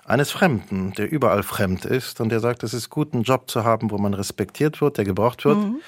eines 0.06 0.30
Fremden, 0.30 0.92
der 0.92 1.10
überall 1.10 1.42
fremd 1.42 1.84
ist 1.84 2.20
und 2.20 2.28
der 2.28 2.40
sagt, 2.40 2.62
es 2.62 2.74
ist 2.74 2.90
gut, 2.90 3.12
einen 3.12 3.24
Job 3.24 3.50
zu 3.50 3.64
haben, 3.64 3.90
wo 3.90 3.98
man 3.98 4.14
respektiert 4.14 4.80
wird, 4.80 4.98
der 4.98 5.04
gebraucht 5.04 5.44
wird. 5.44 5.58
Mhm. 5.58 5.80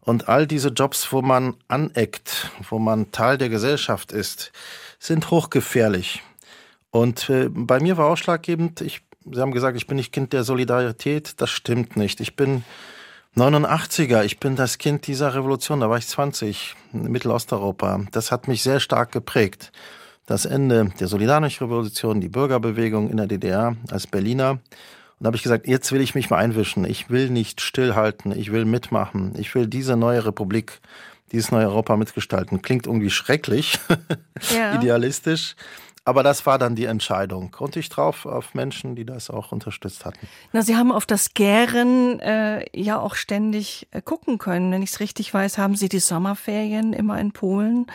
Und 0.00 0.28
all 0.28 0.48
diese 0.48 0.70
Jobs, 0.70 1.12
wo 1.12 1.22
man 1.22 1.54
aneckt, 1.68 2.50
wo 2.68 2.80
man 2.80 3.12
Teil 3.12 3.38
der 3.38 3.48
Gesellschaft 3.48 4.10
ist, 4.10 4.50
sind 4.98 5.30
hochgefährlich. 5.30 6.22
Und 6.90 7.30
äh, 7.30 7.48
bei 7.48 7.78
mir 7.78 7.96
war 7.96 8.06
ausschlaggebend, 8.06 8.80
ich, 8.80 9.02
Sie 9.30 9.40
haben 9.40 9.52
gesagt, 9.52 9.76
ich 9.76 9.86
bin 9.86 9.96
nicht 9.96 10.12
Kind 10.12 10.32
der 10.32 10.42
Solidarität. 10.42 11.40
Das 11.40 11.50
stimmt 11.50 11.96
nicht. 11.96 12.20
Ich 12.20 12.34
bin 12.34 12.64
89er, 13.36 14.24
ich 14.24 14.40
bin 14.40 14.56
das 14.56 14.78
Kind 14.78 15.06
dieser 15.06 15.34
Revolution, 15.34 15.78
da 15.78 15.88
war 15.88 15.98
ich 15.98 16.08
20, 16.08 16.74
in 16.92 17.04
Mittelosteuropa. 17.04 18.00
Das 18.10 18.32
hat 18.32 18.48
mich 18.48 18.64
sehr 18.64 18.80
stark 18.80 19.12
geprägt 19.12 19.70
das 20.26 20.44
Ende 20.44 20.90
der 21.00 21.08
Solidarischen 21.08 21.66
Revolution, 21.66 22.20
die 22.20 22.28
Bürgerbewegung 22.28 23.10
in 23.10 23.16
der 23.16 23.26
DDR 23.26 23.76
als 23.90 24.06
Berliner. 24.06 24.52
Und 24.52 24.60
da 25.20 25.26
habe 25.26 25.36
ich 25.36 25.42
gesagt, 25.42 25.66
jetzt 25.66 25.92
will 25.92 26.00
ich 26.00 26.14
mich 26.14 26.30
mal 26.30 26.38
einwischen. 26.38 26.84
Ich 26.84 27.10
will 27.10 27.30
nicht 27.30 27.60
stillhalten, 27.60 28.36
ich 28.36 28.52
will 28.52 28.64
mitmachen. 28.64 29.34
Ich 29.38 29.54
will 29.54 29.66
diese 29.66 29.96
neue 29.96 30.24
Republik, 30.24 30.80
dieses 31.32 31.50
neue 31.50 31.66
Europa 31.66 31.96
mitgestalten. 31.96 32.62
Klingt 32.62 32.86
irgendwie 32.86 33.10
schrecklich, 33.10 33.78
ja. 34.56 34.74
idealistisch. 34.74 35.54
Aber 36.04 36.24
das 36.24 36.46
war 36.46 36.58
dann 36.58 36.74
die 36.74 36.86
Entscheidung. 36.86 37.54
Und 37.60 37.76
ich 37.76 37.88
drauf 37.88 38.26
auf 38.26 38.54
Menschen, 38.54 38.96
die 38.96 39.04
das 39.04 39.30
auch 39.30 39.52
unterstützt 39.52 40.04
hatten. 40.04 40.26
Na, 40.52 40.62
Sie 40.62 40.74
haben 40.74 40.90
auf 40.90 41.06
das 41.06 41.34
Gären 41.34 42.18
äh, 42.18 42.64
ja 42.76 42.98
auch 42.98 43.14
ständig 43.14 43.86
äh, 43.92 44.02
gucken 44.02 44.38
können. 44.38 44.72
Wenn 44.72 44.82
ich 44.82 44.90
es 44.90 44.98
richtig 44.98 45.32
weiß, 45.32 45.58
haben 45.58 45.76
Sie 45.76 45.88
die 45.88 46.00
Sommerferien 46.00 46.92
immer 46.92 47.20
in 47.20 47.30
Polen 47.30 47.86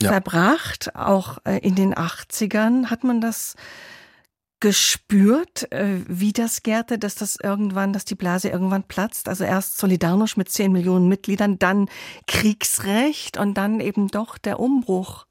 ja. 0.00 0.10
verbracht, 0.10 0.94
auch 0.94 1.38
äh, 1.44 1.58
in 1.58 1.74
den 1.74 1.94
80ern. 1.94 2.86
Hat 2.86 3.04
man 3.04 3.20
das 3.20 3.54
gespürt, 4.60 5.70
äh, 5.72 6.00
wie 6.08 6.32
das 6.32 6.62
gärte, 6.62 6.98
dass 6.98 7.14
das 7.14 7.36
irgendwann, 7.42 7.92
dass 7.92 8.04
die 8.04 8.14
Blase 8.14 8.48
irgendwann 8.48 8.84
platzt? 8.84 9.28
Also 9.28 9.44
erst 9.44 9.78
Solidarność 9.78 10.36
mit 10.36 10.48
10 10.48 10.72
Millionen 10.72 11.08
Mitgliedern, 11.08 11.58
dann 11.58 11.88
Kriegsrecht 12.26 13.36
und 13.36 13.54
dann 13.54 13.80
eben 13.80 14.08
doch 14.08 14.38
der 14.38 14.60
Umbruch. 14.60 15.25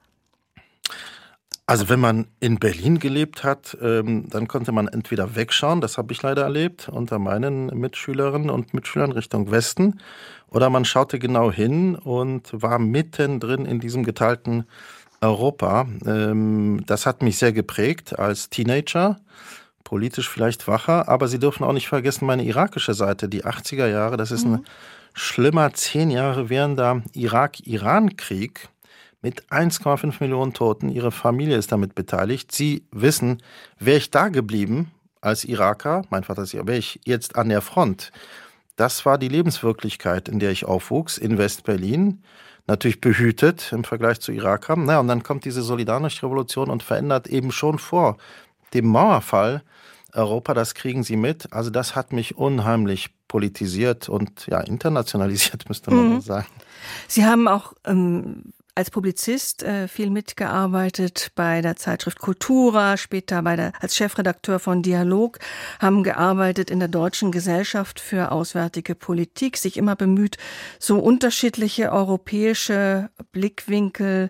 Also 1.68 1.90
wenn 1.90 2.00
man 2.00 2.28
in 2.40 2.60
Berlin 2.60 3.00
gelebt 3.00 3.44
hat, 3.44 3.76
ähm, 3.82 4.30
dann 4.30 4.48
konnte 4.48 4.72
man 4.72 4.88
entweder 4.88 5.36
wegschauen, 5.36 5.82
das 5.82 5.98
habe 5.98 6.14
ich 6.14 6.22
leider 6.22 6.44
erlebt, 6.44 6.90
unter 6.90 7.18
meinen 7.18 7.68
Mitschülerinnen 7.68 8.52
und 8.52 8.76
Mitschülern 8.76 9.12
Richtung 9.12 9.50
Westen, 9.50 10.00
oder 10.48 10.70
man 10.70 10.86
schaute 10.86 11.18
genau 11.18 11.52
hin 11.52 11.96
und 11.96 12.50
war 12.52 12.78
mittendrin 12.78 13.66
in 13.66 13.80
diesem 13.80 14.04
geteilten 14.04 14.66
Europa. 15.22 15.88
Ähm, 16.06 16.84
das 16.86 17.08
hat 17.08 17.24
mich 17.24 17.40
sehr 17.40 17.52
geprägt 17.52 18.20
als 18.20 18.52
Teenager, 18.52 19.18
politisch 19.84 20.30
vielleicht 20.30 20.68
wacher, 20.68 21.10
aber 21.10 21.28
Sie 21.28 21.40
dürfen 21.40 21.64
auch 21.64 21.74
nicht 21.74 21.88
vergessen, 21.88 22.28
meine 22.28 22.44
irakische 22.44 22.94
Seite, 22.94 23.28
die 23.28 23.44
80er 23.44 23.88
Jahre, 23.88 24.18
das 24.18 24.30
ist 24.30 24.46
mhm. 24.46 24.56
ein 24.56 24.66
schlimmer 25.16 25.74
zehn 25.74 26.12
Jahre 26.12 26.50
währender 26.50 27.02
Irak-Iran-Krieg 27.14 28.70
mit 29.26 29.48
1,5 29.50 30.18
Millionen 30.20 30.54
Toten. 30.54 30.88
Ihre 30.88 31.12
Familie 31.12 31.58
ist 31.58 31.72
damit 31.72 31.96
beteiligt. 31.96 32.52
Sie 32.52 32.86
wissen, 32.92 33.42
wäre 33.80 33.98
ich 33.98 34.12
da 34.12 34.30
geblieben 34.30 34.92
als 35.20 35.46
Iraker, 35.46 36.04
mein 36.12 36.24
Vater 36.24 36.44
ist 36.44 36.54
ja, 36.54 36.68
wäre 36.68 36.78
ich 36.78 37.00
jetzt 37.06 37.36
an 37.36 37.50
der 37.50 37.62
Front. 37.62 38.12
Das 38.76 39.04
war 39.04 39.18
die 39.18 39.28
Lebenswirklichkeit, 39.28 40.30
in 40.30 40.38
der 40.38 40.52
ich 40.52 40.66
aufwuchs, 40.66 41.18
in 41.18 41.40
West-Berlin. 41.40 42.22
Natürlich 42.68 43.02
behütet 43.02 43.72
im 43.72 43.84
Vergleich 43.84 44.20
zu 44.20 44.32
Iraker. 44.32 44.76
Na, 44.76 45.00
und 45.00 45.08
dann 45.08 45.24
kommt 45.24 45.44
diese 45.46 45.62
Solidarność-Revolution 45.62 46.70
und 46.70 46.84
verändert 46.84 47.26
eben 47.26 47.52
schon 47.52 47.80
vor 47.80 48.18
dem 48.76 48.86
Mauerfall 48.86 49.64
Europa, 50.14 50.54
das 50.54 50.76
kriegen 50.76 51.02
Sie 51.02 51.16
mit. 51.16 51.52
Also 51.52 51.72
das 51.72 51.96
hat 51.96 52.14
mich 52.14 52.38
unheimlich 52.38 53.10
politisiert 53.28 54.08
und 54.08 54.46
ja 54.46 54.62
internationalisiert, 54.62 55.68
müsste 55.68 55.90
man 55.90 56.14
mhm. 56.14 56.22
sagen. 56.22 56.48
Sie 57.08 57.26
haben 57.26 57.48
auch 57.48 57.74
ähm, 57.86 58.54
als 58.76 58.92
Publizist 58.92 59.64
äh, 59.64 59.88
viel 59.88 60.10
mitgearbeitet 60.10 61.32
bei 61.34 61.62
der 61.62 61.78
Zeitschrift 61.78 62.20
Kultura, 62.20 62.98
später 62.98 63.42
bei 63.42 63.56
der, 63.56 63.72
als 63.80 63.96
Chefredakteur 63.96 64.60
von 64.60 64.82
Dialog, 64.82 65.40
haben 65.80 66.04
gearbeitet 66.04 66.70
in 66.70 66.80
der 66.80 66.90
Deutschen 66.90 67.32
Gesellschaft 67.32 68.02
für 68.02 68.34
Auswärtige 68.34 68.94
Politik, 68.94 69.56
sich 69.56 69.78
immer 69.78 69.96
bemüht, 69.96 70.38
so 70.78 71.00
unterschiedliche 71.00 71.92
europäische 71.94 73.10
Blickwinkel 73.32 74.30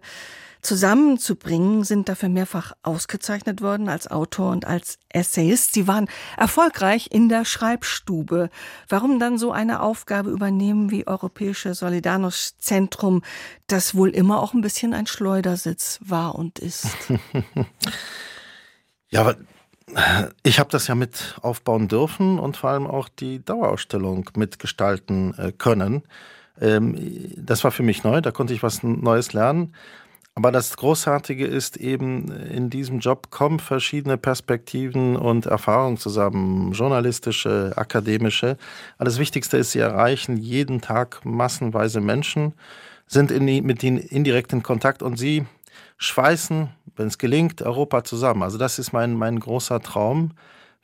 zusammenzubringen, 0.66 1.84
sind 1.84 2.10
dafür 2.10 2.30
mehrfach 2.30 2.74
ausgezeichnet 2.84 3.62
worden 3.62 3.88
als 3.88 4.08
Autor 4.08 4.52
und 4.52 4.66
als 4.66 4.98
Essayist. 5.10 5.74
Sie 5.74 5.88
waren 5.88 6.10
erfolgreich 6.38 7.10
in 7.12 7.30
der 7.30 7.46
Schreibstube. 7.46 8.50
Warum 8.90 9.20
dann 9.20 9.38
so 9.38 9.52
eine 9.52 9.82
Aufgabe 9.82 10.32
übernehmen 10.32 10.92
wie 10.92 11.08
Europäische 11.08 11.74
Solidarność-Zentrum, 11.74 13.22
das 13.68 13.96
wohl 13.96 14.10
immer 14.10 14.42
auch 14.42 14.54
ein 14.54 14.62
bisschen 14.62 14.94
ein 14.94 15.08
Schleudersitz 15.08 16.00
war 16.02 16.36
und 16.36 16.60
ist? 16.60 16.88
ja, 19.10 19.22
aber 19.22 19.36
ich 20.44 20.60
habe 20.60 20.72
das 20.72 20.88
ja 20.88 20.96
mit 20.96 21.36
aufbauen 21.42 21.88
dürfen 21.88 22.40
und 22.40 22.58
vor 22.58 22.72
allem 22.72 22.88
auch 22.88 23.08
die 23.08 23.44
Dauerausstellung 23.44 24.30
mitgestalten 24.36 25.38
äh, 25.38 25.52
können. 25.52 26.04
Ähm, 26.60 26.96
das 27.38 27.64
war 27.64 27.72
für 27.72 27.84
mich 27.84 28.04
neu, 28.04 28.22
da 28.22 28.32
konnte 28.32 28.54
ich 28.54 28.64
was 28.64 28.84
Neues 28.84 29.34
lernen. 29.34 29.76
Aber 30.38 30.52
das 30.52 30.76
Großartige 30.76 31.46
ist 31.46 31.78
eben, 31.78 32.30
in 32.30 32.70
diesem 32.70 33.00
Job 33.00 33.32
kommen 33.32 33.60
verschiedene 33.60 34.18
Perspektiven 34.18 35.16
und 35.16 35.46
Erfahrungen 35.46 35.96
zusammen, 35.96 36.74
journalistische, 36.74 37.72
akademische. 37.78 38.58
Aber 38.98 39.06
das 39.06 39.18
Wichtigste 39.18 39.56
ist, 39.56 39.72
sie 39.72 39.80
erreichen 39.80 40.36
jeden 40.36 40.82
Tag 40.82 41.24
massenweise 41.24 42.02
Menschen, 42.02 42.54
sind 43.08 43.32
in, 43.32 43.46
mit 43.66 43.82
ihnen 43.82 43.98
indirekt 43.98 44.52
in 44.52 44.62
Kontakt 44.62 45.02
und 45.02 45.18
sie 45.18 45.46
schweißen, 45.98 46.70
wenn 46.98 47.08
es 47.08 47.18
gelingt, 47.18 47.62
Europa 47.62 48.04
zusammen. 48.04 48.44
Also 48.44 48.58
das 48.58 48.78
ist 48.78 48.92
mein, 48.92 49.14
mein 49.14 49.40
großer 49.40 49.80
Traum, 49.80 50.32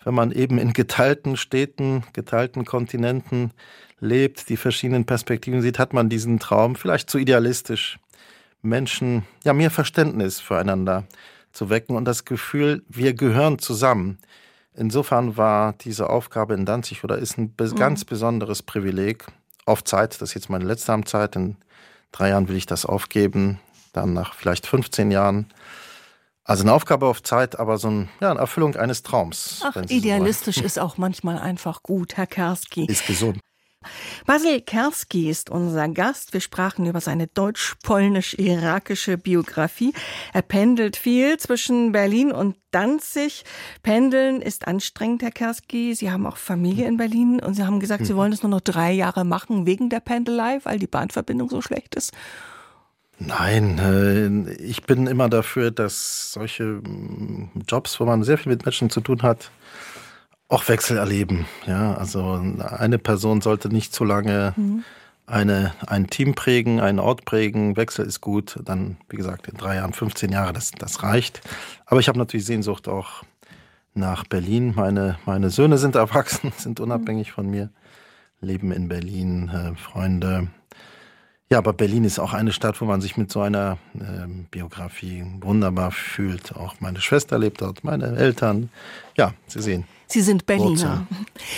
wenn 0.05 0.13
man 0.13 0.31
eben 0.31 0.59
in 0.59 0.71
geteilten 0.71 1.35
Städten, 1.35 2.03
geteilten 2.13 2.63
Kontinenten 2.63 3.51
lebt, 3.99 4.47
die 4.47 4.57
verschiedenen 4.57 5.05
Perspektiven 5.05 5.61
sieht, 5.61 5.77
hat 5.77 5.91
man 5.91 6.07
diesen 6.07 6.39
Traum 6.39 6.75
vielleicht 6.75 7.09
zu 7.09 7.17
idealistisch, 7.17 7.99
Menschen 8.61 9.25
ja 9.43 9.53
mehr 9.53 9.71
Verständnis 9.71 10.39
füreinander 10.39 11.05
zu 11.51 11.69
wecken 11.69 11.95
und 11.95 12.05
das 12.05 12.25
Gefühl, 12.25 12.83
wir 12.87 13.13
gehören 13.13 13.59
zusammen. 13.59 14.19
Insofern 14.73 15.35
war 15.37 15.73
diese 15.73 16.09
Aufgabe 16.09 16.53
in 16.53 16.65
Danzig 16.65 17.03
oder 17.03 17.17
ist 17.17 17.37
ein 17.37 17.53
mhm. 17.59 17.75
ganz 17.75 18.05
besonderes 18.05 18.63
Privileg. 18.63 19.25
Auf 19.65 19.83
Zeit, 19.83 20.21
das 20.21 20.29
ist 20.29 20.33
jetzt 20.35 20.49
meine 20.49 20.65
letzte 20.65 20.93
Amtszeit, 20.93 21.35
in 21.35 21.57
drei 22.11 22.29
Jahren 22.29 22.47
will 22.47 22.55
ich 22.55 22.65
das 22.65 22.85
aufgeben, 22.85 23.59
dann 23.93 24.13
nach 24.13 24.33
vielleicht 24.33 24.65
15 24.65 25.11
Jahren. 25.11 25.47
Also 26.43 26.63
eine 26.63 26.73
Aufgabe 26.73 27.05
auf 27.05 27.21
Zeit, 27.21 27.59
aber 27.59 27.77
so 27.77 27.89
ein, 27.89 28.09
ja, 28.19 28.31
eine 28.31 28.39
Erfüllung 28.39 28.75
eines 28.75 29.03
Traums. 29.03 29.61
Ach, 29.63 29.75
idealistisch 29.89 30.57
so 30.57 30.63
ist 30.63 30.79
auch 30.79 30.97
manchmal 30.97 31.37
einfach 31.37 31.83
gut, 31.83 32.17
Herr 32.17 32.27
Kerski. 32.27 32.85
Ist 32.85 33.05
gesund. 33.05 33.39
Basil 34.25 34.61
Kerski 34.61 35.29
ist 35.29 35.49
unser 35.49 35.89
Gast. 35.89 36.33
Wir 36.33 36.41
sprachen 36.41 36.85
über 36.85 37.01
seine 37.01 37.27
deutsch-polnisch-irakische 37.27 39.17
Biografie. 39.17 39.93
Er 40.33 40.43
pendelt 40.43 40.97
viel 40.97 41.37
zwischen 41.37 41.91
Berlin 41.91 42.31
und 42.31 42.55
Danzig. 42.69 43.43
Pendeln 43.83 44.41
ist 44.41 44.67
anstrengend, 44.67 45.23
Herr 45.23 45.31
Kerski. 45.31 45.93
Sie 45.95 46.11
haben 46.11 46.25
auch 46.25 46.37
Familie 46.37 46.87
in 46.87 46.97
Berlin 46.97 47.41
und 47.41 47.55
Sie 47.55 47.63
haben 47.63 47.79
gesagt, 47.79 48.05
Sie 48.05 48.13
mhm. 48.13 48.17
wollen 48.17 48.33
es 48.33 48.43
nur 48.43 48.51
noch 48.51 48.61
drei 48.61 48.91
Jahre 48.91 49.25
machen 49.25 49.65
wegen 49.65 49.89
der 49.89 49.99
Pendelei, 49.99 50.59
weil 50.63 50.79
die 50.79 50.87
Bahnverbindung 50.87 51.49
so 51.49 51.61
schlecht 51.61 51.95
ist. 51.95 52.13
Nein, 53.23 53.77
äh, 53.77 54.53
ich 54.63 54.83
bin 54.83 55.05
immer 55.05 55.29
dafür, 55.29 55.69
dass 55.69 56.31
solche 56.31 56.63
mm, 56.63 57.51
Jobs, 57.67 57.99
wo 57.99 58.05
man 58.05 58.23
sehr 58.23 58.37
viel 58.37 58.51
mit 58.51 58.65
Menschen 58.65 58.89
zu 58.89 59.01
tun 59.01 59.21
hat, 59.21 59.51
auch 60.51 60.67
Wechsel 60.67 60.97
erleben. 60.97 61.45
Ja, 61.65 61.93
also 61.95 62.41
eine 62.59 62.97
Person 62.97 63.41
sollte 63.41 63.69
nicht 63.69 63.93
zu 63.93 64.03
lange 64.03 64.53
mhm. 64.57 64.83
eine, 65.25 65.73
ein 65.87 66.07
Team 66.07 66.35
prägen, 66.35 66.81
einen 66.81 66.99
Ort 66.99 67.23
prägen. 67.23 67.77
Wechsel 67.77 68.05
ist 68.05 68.19
gut. 68.19 68.59
Dann, 68.65 68.97
wie 69.09 69.15
gesagt, 69.15 69.47
in 69.47 69.57
drei 69.57 69.75
Jahren, 69.75 69.93
15 69.93 70.31
Jahre, 70.31 70.51
das, 70.51 70.71
das 70.71 71.03
reicht. 71.03 71.41
Aber 71.85 72.01
ich 72.01 72.09
habe 72.09 72.19
natürlich 72.19 72.45
Sehnsucht 72.45 72.89
auch 72.89 73.23
nach 73.93 74.25
Berlin. 74.25 74.73
Meine, 74.75 75.17
meine 75.25 75.49
Söhne 75.49 75.77
sind 75.77 75.95
erwachsen, 75.95 76.51
sind 76.57 76.81
unabhängig 76.81 77.31
von 77.31 77.49
mir, 77.49 77.69
leben 78.41 78.73
in 78.73 78.89
Berlin, 78.89 79.49
äh, 79.49 79.75
Freunde. 79.77 80.49
Ja, 81.49 81.59
aber 81.59 81.71
Berlin 81.71 82.03
ist 82.03 82.19
auch 82.19 82.33
eine 82.33 82.51
Stadt, 82.51 82.79
wo 82.81 82.85
man 82.85 82.99
sich 82.99 83.15
mit 83.15 83.31
so 83.31 83.39
einer 83.41 83.77
äh, 83.93 84.27
Biografie 84.51 85.25
wunderbar 85.39 85.91
fühlt. 85.91 86.55
Auch 86.55 86.75
meine 86.79 86.99
Schwester 86.99 87.37
lebt 87.39 87.61
dort, 87.61 87.85
meine 87.85 88.17
Eltern. 88.17 88.69
Ja, 89.17 89.33
Sie 89.47 89.61
sehen, 89.61 89.85
Sie 90.11 90.21
sind 90.21 90.45
Berliner. 90.45 91.07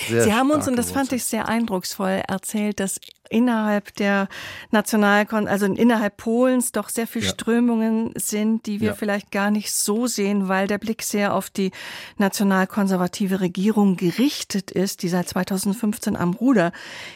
Sie 0.07 0.33
haben 0.33 0.51
uns, 0.51 0.67
und 0.67 0.75
das 0.75 0.91
fand 0.91 1.11
ich 1.11 1.25
sehr 1.25 1.47
eindrucksvoll, 1.47 2.21
erzählt, 2.27 2.79
dass 2.79 2.99
innerhalb 3.29 3.95
der 3.95 4.27
Nationalkon, 4.69 5.47
also 5.47 5.65
innerhalb 5.65 6.17
Polens 6.17 6.71
doch 6.71 6.89
sehr 6.89 7.07
viele 7.07 7.25
ja. 7.25 7.31
Strömungen 7.31 8.11
sind, 8.15 8.67
die 8.67 8.79
wir 8.79 8.89
ja. 8.89 8.93
vielleicht 8.93 9.31
gar 9.31 9.49
nicht 9.49 9.73
so 9.73 10.05
sehen, 10.05 10.47
weil 10.47 10.67
der 10.67 10.77
Blick 10.77 11.01
sehr 11.01 11.33
auf 11.33 11.49
die 11.49 11.71
nationalkonservative 12.17 13.41
Regierung 13.41 13.97
gerichtet 13.97 14.69
ist, 14.69 15.01
die 15.01 15.09
seit 15.09 15.29
2015 15.29 16.15
am 16.15 16.33
Ruder 16.33 16.71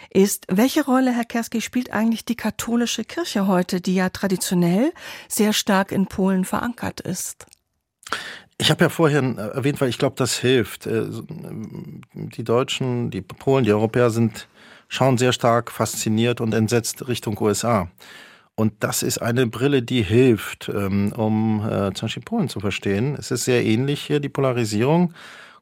ist. 0.10 0.46
Welche 0.50 0.84
Rolle, 0.86 1.12
Herr 1.12 1.26
Kerski, 1.26 1.62
spielt 1.62 1.94
eigentlich 1.94 2.26
die 2.26 2.36
katholische 2.36 3.04
Kirche 3.04 3.46
heute, 3.46 3.80
die 3.80 3.96
ja 3.96 4.10
traditionell 4.10 4.92
sehr 5.28 5.54
stark 5.54 5.92
in 5.92 6.08
Polen 6.08 6.46
verankert 6.46 7.00
ist? 7.00 7.46
Ich 8.60 8.72
habe 8.72 8.86
ja 8.86 8.90
vorhin 8.90 9.38
erwähnt, 9.38 9.80
weil 9.82 9.90
ich 9.90 10.00
glaube, 10.00 10.16
das 10.18 10.38
hilft. 10.38 10.88
Äh, 10.88 11.06
die 12.14 12.44
Deutschen, 12.44 13.12
die 13.12 13.22
Polen, 13.22 13.64
die 13.64 13.72
Europäer 13.72 14.10
sind, 14.10 14.48
schauen 14.88 15.18
sehr 15.18 15.32
stark 15.32 15.72
fasziniert 15.72 16.42
und 16.42 16.54
entsetzt 16.54 17.08
Richtung 17.08 17.38
USA. 17.40 17.90
Und 18.56 18.74
das 18.80 19.04
ist 19.04 19.20
eine 19.20 19.46
Brille, 19.46 19.84
die 19.84 20.02
hilft, 20.02 20.70
ähm, 20.70 21.14
um 21.16 21.64
äh, 21.64 21.94
zum 21.94 22.08
Beispiel 22.08 22.24
Polen 22.24 22.50
zu 22.50 22.60
verstehen. 22.60 23.16
Es 23.16 23.30
ist 23.30 23.46
sehr 23.46 23.64
ähnlich 23.64 24.02
hier, 24.02 24.20
die 24.20 24.30
Polarisierung. 24.30 25.14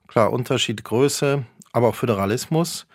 Klar, 0.07 0.31
Unterschied 0.31 0.85
Größe, 0.85 1.43
aber 1.73 1.89
auch 1.89 1.95
Föderalismus. 1.95 2.87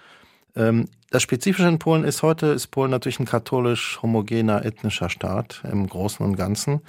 Ähm, 0.57 0.89
das 1.11 1.23
Spezifische 1.23 1.69
in 1.69 1.79
Polen 1.79 2.05
ist 2.05 2.23
heute, 2.23 2.47
ist 2.47 2.69
Polen 2.69 2.91
natürlich 2.91 3.21
ein 3.21 3.27
katholisch 3.27 3.99
homogener 4.01 4.65
ethnischer 4.65 5.11
Staat 5.11 5.63
im 5.71 5.87
Großen 5.87 6.25
und 6.25 6.37
Ganzen. 6.37 6.81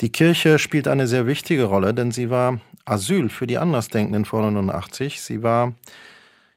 Die 0.00 0.12
Kirche 0.12 0.60
spielt 0.60 0.86
eine 0.86 1.08
sehr 1.08 1.26
wichtige 1.26 1.64
Rolle, 1.64 1.92
denn 1.92 2.12
sie 2.12 2.30
war 2.30 2.60
Asyl 2.84 3.28
für 3.28 3.48
die 3.48 3.58
Andersdenkenden 3.58 4.24
vor 4.24 4.42
89. 4.42 5.20
Sie 5.20 5.42
war 5.42 5.72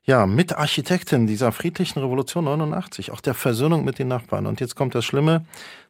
ja 0.03 0.27
Mitarchitektin 0.27 1.25
dieser 1.25 1.51
friedlichen 1.51 1.99
Revolution 1.99 2.43
89, 2.45 3.11
auch 3.11 3.19
der 3.19 3.33
Versöhnung 3.33 3.83
mit 3.83 3.97
den 3.97 4.09
Nachbarn. 4.09 4.45
Und 4.45 4.59
jetzt 4.59 4.75
kommt 4.75 4.93
das 4.93 5.05
Schlimme: 5.05 5.43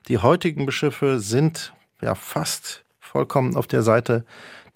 Die 0.07 0.17
heutigen 0.17 0.65
Bischöfe 0.65 1.19
sind 1.19 1.73
ja 2.01 2.15
fast 2.15 2.85
vollkommen 2.99 3.57
auf 3.57 3.67
der 3.67 3.81
Seite 3.83 4.23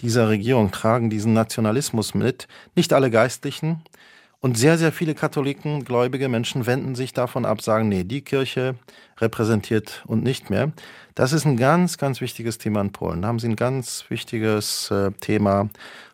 dieser 0.01 0.27
Regierung, 0.27 0.71
tragen 0.71 1.09
diesen 1.09 1.31
Nationalismus 1.31 2.13
mit. 2.13 2.49
Nicht 2.75 2.91
alle 2.91 3.09
Geistlichen, 3.09 3.83
und 4.45 4.59
sehr, 4.59 4.77
sehr 4.77 4.91
viele 4.91 5.15
Katholiken, 5.15 5.85
gläubige 5.85 6.29
Menschen 6.29 6.67
wenden 6.67 6.93
sich 6.93 7.13
davon 7.13 7.45
ab, 7.45 7.63
sagen, 7.63 7.89
nee, 7.89 8.03
die 8.03 8.21
Kirche 8.21 8.75
repräsentiert 9.17 10.03
und 10.05 10.21
nicht 10.21 10.51
mehr. 10.51 10.71
Das 11.15 11.33
ist 11.33 11.45
ein 11.45 11.57
ganz, 11.57 11.97
ganz 11.97 12.21
wichtiges 12.21 12.59
Thema 12.59 12.81
in 12.81 12.91
Polen. 12.91 13.23
Da 13.23 13.27
haben 13.27 13.39
Sie 13.39 13.47
ein 13.47 13.55
ganz 13.55 14.05
wichtiges 14.09 14.91
äh, 14.91 15.09
Thema 15.19 15.71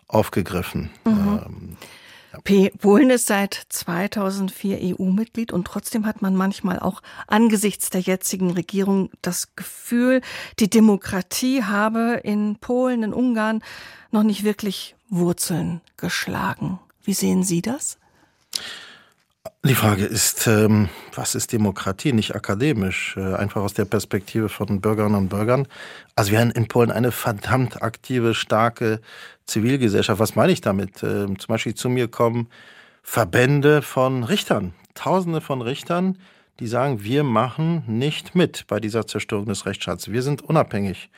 aufgegriffen. 0.07 0.91
Mhm. 1.03 1.41
Ähm, 1.45 1.77
ja. 2.47 2.69
Polen 2.79 3.09
ist 3.09 3.27
seit 3.27 3.65
2004 3.67 4.95
EU-Mitglied 4.97 5.51
und 5.51 5.65
trotzdem 5.67 6.05
hat 6.05 6.21
man 6.21 6.33
manchmal 6.33 6.79
auch 6.79 7.01
angesichts 7.27 7.89
der 7.89 7.99
jetzigen 7.99 8.51
Regierung 8.51 9.09
das 9.21 9.57
Gefühl, 9.57 10.21
die 10.57 10.69
Demokratie 10.69 11.65
habe 11.65 12.21
in 12.23 12.55
Polen, 12.61 13.03
in 13.03 13.13
Ungarn 13.13 13.61
noch 14.09 14.23
nicht 14.23 14.45
wirklich 14.45 14.95
Wurzeln 15.09 15.81
geschlagen. 15.97 16.79
Wie 17.03 17.13
sehen 17.13 17.43
Sie 17.43 17.61
das? 17.61 17.97
Die 19.63 19.75
Frage 19.75 20.05
ist, 20.05 20.47
ähm, 20.47 20.89
was 21.13 21.35
ist 21.35 21.51
Demokratie? 21.53 22.13
Nicht 22.13 22.35
akademisch, 22.35 23.15
äh, 23.15 23.35
einfach 23.35 23.61
aus 23.61 23.75
der 23.75 23.85
Perspektive 23.85 24.49
von 24.49 24.81
Bürgerinnen 24.81 25.15
und 25.15 25.29
Bürgern. 25.29 25.67
Also 26.15 26.31
wir 26.31 26.39
haben 26.39 26.49
in 26.51 26.67
Polen 26.67 26.89
eine 26.89 27.11
verdammt 27.11 27.83
aktive, 27.83 28.33
starke 28.33 29.01
Zivilgesellschaft. 29.45 30.19
Was 30.19 30.35
meine 30.35 30.51
ich 30.51 30.61
damit? 30.61 31.03
Ähm, 31.03 31.37
zum 31.37 31.47
Beispiel 31.47 31.75
zu 31.75 31.89
mir 31.89 32.07
kommen 32.07 32.47
Verbände 33.03 33.83
von 33.83 34.23
Richtern, 34.23 34.73
Tausende 34.95 35.41
von 35.41 35.61
Richtern, 35.61 36.17
die 36.59 36.67
sagen, 36.67 37.03
wir 37.03 37.23
machen 37.23 37.83
nicht 37.87 38.33
mit 38.35 38.65
bei 38.67 38.79
dieser 38.79 39.05
Zerstörung 39.05 39.45
des 39.45 39.65
Rechtsstaats. 39.65 40.11
Wir 40.11 40.23
sind 40.23 40.41
unabhängig. 40.41 41.09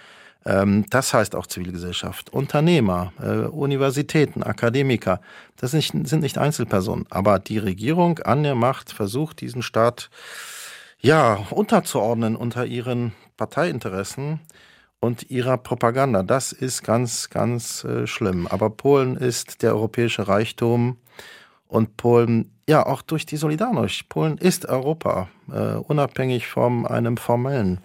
Ähm, 0.46 0.86
das 0.90 1.14
heißt 1.14 1.36
auch 1.36 1.48
Zivilgesellschaft, 1.48 2.32
Unternehmer, 2.32 3.14
äh, 3.22 3.48
Universitäten, 3.48 4.44
Akademiker. 4.44 5.22
Das 5.58 5.72
sind 5.72 6.12
nicht 6.22 6.38
Einzelpersonen. 6.38 7.06
Aber 7.10 7.40
die 7.40 7.58
Regierung 7.58 8.20
an 8.20 8.44
der 8.44 8.56
Macht 8.56 8.92
versucht, 8.92 9.42
diesen 9.42 9.62
Staat 9.62 10.10
ja 11.00 11.36
unterzuordnen 11.50 12.36
unter 12.36 12.66
ihren 12.66 13.14
Parteiinteressen 13.38 14.40
und 15.00 15.30
ihrer 15.30 15.58
Propaganda. 15.58 16.24
Das 16.24 16.52
ist 16.52 16.84
ganz, 16.84 17.30
ganz 17.30 17.84
äh, 17.84 18.08
schlimm. 18.08 18.48
Aber 18.48 18.70
Polen 18.70 19.18
ist 19.18 19.62
der 19.62 19.74
europäische 19.74 20.28
Reichtum 20.28 20.98
und 21.68 21.98
Polen, 21.98 22.52
ja, 22.70 22.86
auch 22.86 23.02
durch 23.02 23.26
die 23.26 23.38
Solidarność. 23.38 24.04
Polen 24.08 24.38
ist 24.38 24.66
Europa, 24.66 25.30
äh, 25.52 25.76
unabhängig 25.76 26.48
von 26.48 26.86
einem 26.88 27.18
formellen 27.18 27.82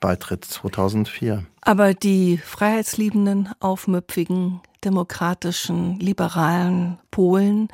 Beitritt 0.00 0.44
2004. 0.44 1.44
Aber 1.62 1.94
die 1.94 2.38
freiheitsliebenden, 2.38 3.50
aufmüpfigen, 3.60 4.60
demokratischen, 4.84 5.98
liberalen 5.98 6.98
Polen, 7.10 7.68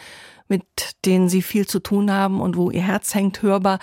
mit 0.48 0.64
denen 1.04 1.28
Sie 1.28 1.42
viel 1.42 1.66
zu 1.66 1.80
tun 1.80 2.10
haben 2.10 2.40
und 2.40 2.56
wo 2.56 2.70
Ihr 2.70 2.82
Herz 2.82 3.14
hängt 3.14 3.42
hörbar, 3.42 3.78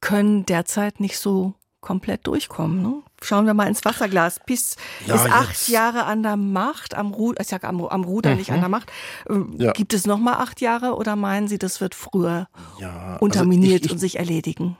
können 0.00 0.46
derzeit 0.46 1.00
nicht 1.00 1.18
so 1.18 1.54
komplett 1.80 2.26
durchkommen. 2.26 2.82
Ne? 2.82 3.02
Schauen 3.22 3.46
wir 3.46 3.54
mal 3.54 3.66
ins 3.66 3.84
Wasserglas. 3.84 4.40
PiS 4.44 4.76
ja, 5.06 5.14
ist 5.14 5.30
acht 5.30 5.48
jetzt. 5.48 5.68
Jahre 5.68 6.04
an 6.04 6.22
der 6.22 6.36
Macht, 6.36 6.94
am, 6.94 7.12
Ru 7.12 7.32
ich 7.38 7.48
sag 7.48 7.64
am, 7.64 7.84
am 7.84 8.04
Ruder, 8.04 8.30
mhm. 8.30 8.36
nicht 8.36 8.52
an 8.52 8.60
der 8.60 8.68
Macht. 8.68 8.90
Ähm, 9.28 9.54
ja. 9.58 9.72
Gibt 9.72 9.94
es 9.94 10.06
noch 10.06 10.18
mal 10.18 10.34
acht 10.34 10.60
Jahre 10.60 10.94
oder 10.94 11.16
meinen 11.16 11.48
Sie, 11.48 11.58
das 11.58 11.80
wird 11.80 11.94
früher 11.94 12.48
ja, 12.78 13.14
also 13.14 13.24
unterminiert 13.24 13.80
ich, 13.80 13.86
ich, 13.86 13.92
und 13.92 13.98
sich 13.98 14.18
erledigen? 14.18 14.76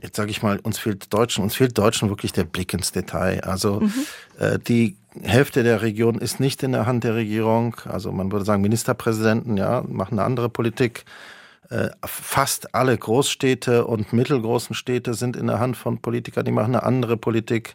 Jetzt 0.00 0.16
sage 0.16 0.30
ich 0.30 0.42
mal, 0.42 0.58
uns 0.60 0.78
fehlt 0.78 1.12
Deutschen, 1.12 1.42
uns 1.42 1.56
fehlt 1.56 1.76
Deutschen 1.76 2.08
wirklich 2.08 2.32
der 2.32 2.44
Blick 2.44 2.72
ins 2.72 2.92
Detail. 2.92 3.42
Also 3.44 3.80
mhm. 3.80 3.92
äh, 4.38 4.58
die 4.58 4.96
Hälfte 5.22 5.62
der 5.62 5.82
Region 5.82 6.18
ist 6.18 6.38
nicht 6.38 6.62
in 6.62 6.72
der 6.72 6.86
Hand 6.86 7.04
der 7.04 7.14
Regierung. 7.14 7.76
Also 7.84 8.12
man 8.12 8.30
würde 8.30 8.44
sagen, 8.44 8.62
Ministerpräsidenten, 8.62 9.56
ja, 9.56 9.82
machen 9.88 10.18
eine 10.18 10.24
andere 10.24 10.48
Politik. 10.48 11.04
Äh, 11.70 11.90
fast 12.04 12.74
alle 12.74 12.96
Großstädte 12.96 13.84
und 13.86 14.12
mittelgroßen 14.12 14.74
Städte 14.74 15.14
sind 15.14 15.36
in 15.36 15.48
der 15.48 15.58
Hand 15.58 15.76
von 15.76 15.98
Politikern, 16.00 16.44
die 16.44 16.52
machen 16.52 16.74
eine 16.74 16.84
andere 16.84 17.16
Politik. 17.16 17.74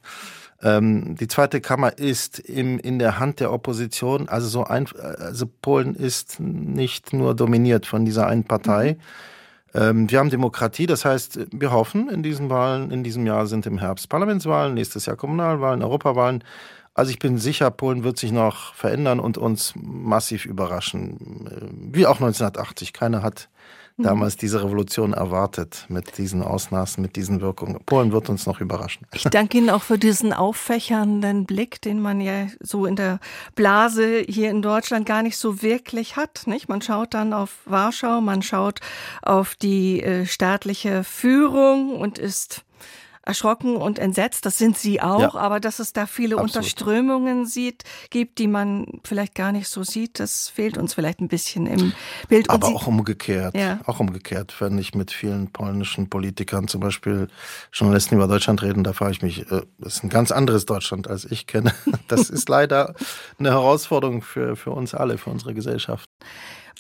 Ähm, 0.64 1.16
die 1.16 1.28
zweite 1.28 1.60
Kammer 1.60 1.98
ist 1.98 2.40
im, 2.40 2.80
in 2.80 2.98
der 2.98 3.20
Hand 3.20 3.42
der 3.42 3.52
Opposition. 3.52 4.30
Also 4.30 4.48
so 4.48 4.64
ein, 4.64 4.88
also 4.96 5.46
Polen 5.62 5.94
ist 5.94 6.40
nicht 6.40 7.12
nur 7.12 7.36
dominiert 7.36 7.86
von 7.86 8.06
dieser 8.06 8.28
einen 8.28 8.46
Partei. 8.46 8.94
Mhm. 8.94 9.33
Ähm, 9.74 10.10
wir 10.10 10.20
haben 10.20 10.30
Demokratie, 10.30 10.86
das 10.86 11.06
heißt, 11.06 11.40
wir 11.52 11.72
hoffen 11.72 12.10
in 12.10 12.24
diesen 12.24 12.50
Wahlen, 12.50 12.92
in 12.92 13.04
diesem 13.04 13.26
Jahr 13.26 13.48
sind 13.48 13.66
im 13.66 13.80
Herbst 13.80 14.10
Parlamentswahlen, 14.10 14.74
nächstes 14.74 15.06
Jahr 15.06 15.16
Kommunalwahlen, 15.16 15.82
Europawahlen. 15.82 16.44
Also 16.94 17.10
ich 17.10 17.18
bin 17.18 17.40
sicher, 17.40 17.72
Polen 17.72 18.04
wird 18.04 18.20
sich 18.20 18.32
noch 18.32 18.76
verändern 18.76 19.20
und 19.20 19.38
uns 19.38 19.74
massiv 19.76 20.46
überraschen. 20.46 21.48
Äh, 21.48 21.96
wie 21.96 22.06
auch 22.06 22.22
1980. 22.22 22.94
Keiner 22.94 23.24
hat. 23.24 23.50
Damals 23.98 24.38
diese 24.38 24.64
Revolution 24.64 25.14
erwartet 25.14 25.86
mit 25.90 26.18
diesen 26.18 26.42
Ausmaßen, 26.42 27.02
mit 27.02 27.16
diesen 27.16 27.42
Wirkungen. 27.42 27.80
Polen 27.86 28.12
wird 28.12 28.30
uns 28.30 28.46
noch 28.46 28.60
überraschen. 28.60 29.06
Ich 29.14 29.24
danke 29.24 29.58
Ihnen 29.58 29.70
auch 29.70 29.84
für 29.84 29.98
diesen 29.98 30.34
auffächernden 30.34 31.46
Blick, 31.46 31.82
den 31.82 32.02
man 32.02 32.22
ja 32.22 32.48
so 32.60 32.86
in 32.86 32.96
der 32.96 33.20
Blase 33.56 34.24
hier 34.28 34.50
in 34.50 34.62
Deutschland 34.62 35.06
gar 35.06 35.24
nicht 35.24 35.38
so 35.38 35.62
wirklich 35.62 36.16
hat. 36.16 36.44
Nicht? 36.46 36.70
Man 36.70 36.82
schaut 36.82 37.14
dann 37.14 37.34
auf 37.34 37.60
Warschau, 37.66 38.22
man 38.22 38.42
schaut 38.42 38.80
auf 39.22 39.56
die 39.56 40.02
äh, 40.02 40.26
staatliche 40.26 41.04
Führung 41.04 41.96
und 41.96 42.18
ist 42.18 42.64
erschrocken 43.26 43.78
und 43.78 44.00
entsetzt. 44.00 44.46
Das 44.46 44.58
sind 44.58 44.78
Sie 44.78 45.02
auch, 45.02 45.34
ja. 45.34 45.36
aber 45.36 45.60
dass 45.60 45.80
es 45.80 45.94
da 45.94 46.06
viele 46.06 46.36
Absolut. 46.36 46.56
Unterströmungen 46.56 47.46
sieht, 47.46 47.84
gibt, 48.10 48.38
die 48.38 48.48
man 48.48 48.86
vielleicht 49.04 49.36
gar 49.36 49.52
nicht 49.52 49.70
so 49.70 49.84
sieht, 49.84 50.20
das 50.20 50.50
fehlt 50.50 50.78
uns 50.78 50.94
vielleicht 50.94 51.22
ein 51.22 51.30
bisschen 51.30 51.66
im 51.66 51.94
Bild. 52.28 52.50
Aber 52.50 52.68
auch 52.68 52.88
umgekehrt, 52.88 53.56
ja. 53.56 53.80
auch 53.86 54.00
umgekehrt, 54.00 54.56
wenn 54.60 54.78
ich 54.78 54.94
mit 54.94 55.12
vielen 55.12 55.52
polnischen 55.52 56.10
Politikern, 56.10 56.68
zum 56.68 56.82
Beispiel 56.82 57.28
Journalisten 57.72 58.16
über 58.16 58.28
Deutschland 58.28 58.62
reden, 58.62 58.84
da 58.84 58.94
frage 58.94 59.14
ich 59.14 59.22
mich, 59.22 59.52
äh, 59.52 59.62
das 59.80 59.96
ist 59.96 60.04
ein 60.04 60.10
ganz 60.10 60.32
anderes 60.32 60.66
Deutschland, 60.66 61.08
als 61.08 61.26
ich 61.26 61.48
kenne. 61.48 61.74
Das 62.10 62.30
ist 62.30 62.50
leider 62.50 62.94
eine 63.40 63.52
Herausforderung 63.52 64.22
für, 64.22 64.56
für 64.56 64.72
uns 64.72 64.94
alle, 64.94 65.18
für 65.18 65.30
unsere 65.30 65.54
Gesellschaft. 65.54 66.10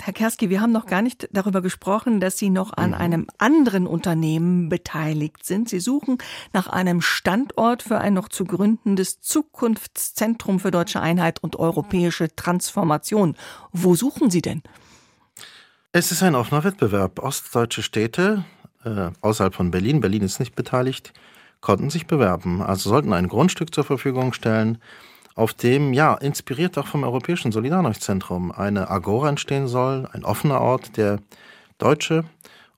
Herr 0.01 0.13
Kerski, 0.13 0.49
wir 0.49 0.60
haben 0.60 0.71
noch 0.71 0.86
gar 0.86 1.01
nicht 1.01 1.29
darüber 1.32 1.62
gesprochen, 1.62 2.19
dass 2.19 2.38
Sie 2.38 2.49
noch 2.49 2.73
an 2.75 2.89
mhm. 2.89 2.95
einem 2.95 3.27
anderen 3.38 3.88
Unternehmen 3.88 4.69
beteiligt 4.69 5.45
sind. 5.45 5.69
Sie 5.69 5.79
suchen 5.79 6.17
nach 6.51 6.67
einem 6.67 7.01
Standort 7.01 7.84
für 7.84 7.99
ein 7.99 8.13
noch 8.13 8.29
zu 8.29 8.45
gründendes 8.45 9.21
Zukunftszentrum 9.21 10.60
für 10.60 10.71
deutsche 10.71 10.99
Einheit 10.99 11.41
und 11.41 11.58
europäische 11.58 12.36
Transformation. 12.36 13.36
Wo 13.71 13.95
suchen 13.95 14.29
Sie 14.29 14.41
denn? 14.41 14.63
Es 15.91 16.12
ist 16.12 16.23
ein 16.23 16.36
offener 16.36 16.63
Wettbewerb. 16.63 17.19
Ostdeutsche 17.19 17.84
Städte 17.84 18.43
äh, 18.84 19.12
außerhalb 19.21 19.53
von 19.53 19.71
Berlin, 19.71 20.01
Berlin 20.01 20.23
ist 20.23 20.39
nicht 20.39 20.56
beteiligt, 20.56 21.13
konnten 21.62 21.89
sich 21.89 22.08
bewerben. 22.08 22.62
Also 22.62 22.89
sollten 22.89 23.13
ein 23.13 23.27
Grundstück 23.27 23.73
zur 23.73 23.84
Verfügung 23.84 24.34
stellen 24.34 24.79
auf 25.36 25.54
dem, 25.54 25.93
ja, 25.93 26.13
inspiriert 26.15 26.78
auch 26.78 26.88
vom 26.88 27.04
Europäischen 27.04 27.52
Solidarność-Zentrum, 27.52 28.52
eine 28.52 28.89
Agora 28.89 29.30
entstehen 29.30 29.67
soll, 29.67 30.08
ein 30.12 30.24
offener 30.24 30.62
Ort, 30.62 30.98
der 30.98 31.19
Deutsche 31.78 32.24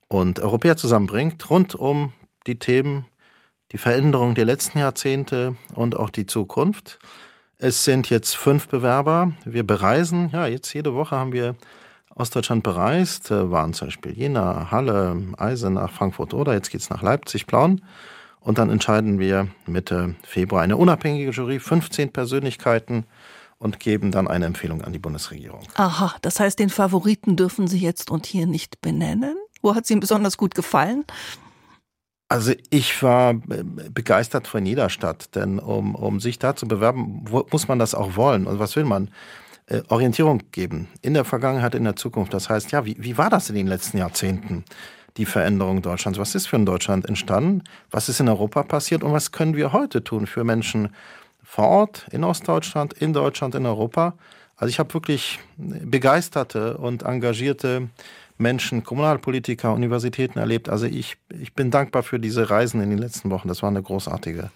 und 0.08 0.40
Europäer 0.40 0.76
zusammenbringt, 0.76 1.50
rund 1.50 1.74
um 1.74 2.12
die 2.46 2.58
Themen, 2.58 3.06
die 3.72 3.78
Veränderung 3.78 4.34
der 4.34 4.44
letzten 4.44 4.78
Jahrzehnte 4.78 5.56
und 5.74 5.96
auch 5.96 6.10
die 6.10 6.26
Zukunft. 6.26 6.98
Es 7.58 7.84
sind 7.84 8.10
jetzt 8.10 8.36
fünf 8.36 8.68
Bewerber. 8.68 9.32
Wir 9.44 9.66
bereisen, 9.66 10.30
ja, 10.32 10.46
jetzt 10.46 10.72
jede 10.72 10.94
Woche 10.94 11.16
haben 11.16 11.32
wir 11.32 11.56
Ostdeutschland 12.14 12.62
bereist, 12.62 13.30
äh, 13.30 13.50
waren 13.50 13.74
zum 13.74 13.88
Beispiel 13.88 14.12
Jena, 14.12 14.70
Halle, 14.70 15.22
Eisenach, 15.36 15.92
Frankfurt 15.92 16.32
oder 16.32 16.54
jetzt 16.54 16.70
geht's 16.70 16.90
nach 16.90 17.02
Leipzig, 17.02 17.46
Plauen. 17.46 17.82
Und 18.46 18.58
dann 18.58 18.70
entscheiden 18.70 19.18
wir 19.18 19.48
Mitte 19.66 20.14
Februar 20.22 20.62
eine 20.62 20.76
unabhängige 20.76 21.32
Jury, 21.32 21.58
15 21.58 22.12
Persönlichkeiten 22.12 23.04
und 23.58 23.80
geben 23.80 24.12
dann 24.12 24.28
eine 24.28 24.46
Empfehlung 24.46 24.82
an 24.82 24.92
die 24.92 25.00
Bundesregierung. 25.00 25.62
Aha, 25.74 26.14
das 26.22 26.38
heißt, 26.38 26.60
den 26.60 26.70
Favoriten 26.70 27.34
dürfen 27.34 27.66
Sie 27.66 27.80
jetzt 27.80 28.08
und 28.08 28.24
hier 28.24 28.46
nicht 28.46 28.80
benennen? 28.80 29.34
Wo 29.62 29.74
hat 29.74 29.82
es 29.82 29.90
Ihnen 29.90 29.98
besonders 29.98 30.36
gut 30.36 30.54
gefallen? 30.54 31.04
Also 32.28 32.52
ich 32.70 33.02
war 33.02 33.34
begeistert 33.34 34.46
von 34.46 34.64
jeder 34.64 34.90
Stadt, 34.90 35.34
denn 35.34 35.58
um, 35.58 35.96
um 35.96 36.20
sich 36.20 36.38
da 36.38 36.54
zu 36.54 36.68
bewerben, 36.68 37.24
muss 37.50 37.66
man 37.66 37.80
das 37.80 37.96
auch 37.96 38.14
wollen. 38.14 38.46
Und 38.46 38.60
was 38.60 38.76
will 38.76 38.84
man? 38.84 39.10
Äh, 39.66 39.82
Orientierung 39.88 40.42
geben 40.52 40.86
in 41.02 41.14
der 41.14 41.24
Vergangenheit, 41.24 41.74
in 41.74 41.82
der 41.82 41.96
Zukunft. 41.96 42.32
Das 42.32 42.48
heißt, 42.48 42.70
ja, 42.70 42.84
wie, 42.84 42.96
wie 43.00 43.18
war 43.18 43.28
das 43.28 43.48
in 43.48 43.56
den 43.56 43.66
letzten 43.66 43.98
Jahrzehnten? 43.98 44.64
Die 45.16 45.26
Veränderung 45.26 45.82
Deutschlands? 45.82 46.18
Was 46.18 46.34
ist 46.34 46.46
für 46.46 46.56
ein 46.56 46.66
Deutschland 46.66 47.06
entstanden? 47.06 47.62
Was 47.90 48.08
ist 48.08 48.20
in 48.20 48.28
Europa 48.28 48.62
passiert? 48.62 49.02
Und 49.02 49.12
was 49.12 49.32
können 49.32 49.56
wir 49.56 49.72
heute 49.72 50.04
tun 50.04 50.26
für 50.26 50.44
Menschen 50.44 50.90
vor 51.42 51.68
Ort, 51.68 52.06
in 52.10 52.24
Ostdeutschland, 52.24 52.92
in 52.94 53.12
Deutschland, 53.12 53.54
in 53.54 53.66
Europa? 53.66 54.14
Also 54.56 54.70
ich 54.70 54.78
habe 54.78 54.92
wirklich 54.94 55.38
begeisterte 55.58 56.78
und 56.78 57.02
engagierte 57.02 57.88
Menschen, 58.38 58.84
Kommunalpolitiker, 58.84 59.72
Universitäten 59.72 60.38
erlebt. 60.38 60.68
Also 60.68 60.86
ich, 60.86 61.16
ich 61.28 61.54
bin 61.54 61.70
dankbar 61.70 62.02
für 62.02 62.18
diese 62.18 62.50
Reisen 62.50 62.80
in 62.82 62.90
den 62.90 62.98
letzten 62.98 63.30
Wochen. 63.30 63.48
Das 63.48 63.62
war 63.62 63.70
eine 63.70 63.82
großartige 63.82 64.50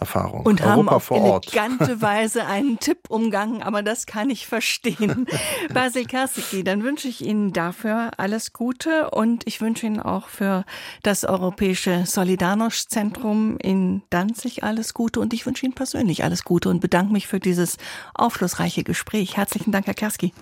Erfahrung. 0.00 0.46
Und 0.46 0.60
Europa 0.60 0.76
haben 0.76 0.88
auf 0.88 1.10
elegante 1.10 2.00
Weise 2.00 2.46
einen 2.46 2.78
Tipp 2.78 2.98
umgangen, 3.08 3.62
aber 3.62 3.82
das 3.82 4.06
kann 4.06 4.30
ich 4.30 4.46
verstehen. 4.46 5.26
Basil 5.74 6.06
Karsicki, 6.06 6.64
dann 6.64 6.82
wünsche 6.82 7.08
ich 7.08 7.24
Ihnen 7.24 7.52
dafür 7.52 8.10
alles 8.16 8.52
Gute 8.52 9.10
und 9.10 9.46
ich 9.46 9.60
wünsche 9.60 9.86
Ihnen 9.86 10.00
auch 10.00 10.28
für 10.28 10.64
das 11.02 11.24
Europäische 11.24 12.04
Solidarność-Zentrum 12.06 13.58
in 13.58 14.02
Danzig 14.10 14.64
alles 14.64 14.94
Gute 14.94 15.20
und 15.20 15.32
ich 15.34 15.46
wünsche 15.46 15.66
Ihnen 15.66 15.74
persönlich 15.74 16.24
alles 16.24 16.44
Gute 16.44 16.68
und 16.68 16.80
bedanke 16.80 17.12
mich 17.12 17.26
für 17.26 17.40
dieses 17.40 17.76
aufschlussreiche 18.14 18.84
Gespräch. 18.84 19.36
Herzlichen 19.36 19.72
Dank, 19.72 19.86
Herr 19.86 19.94
Kerski. 19.94 20.32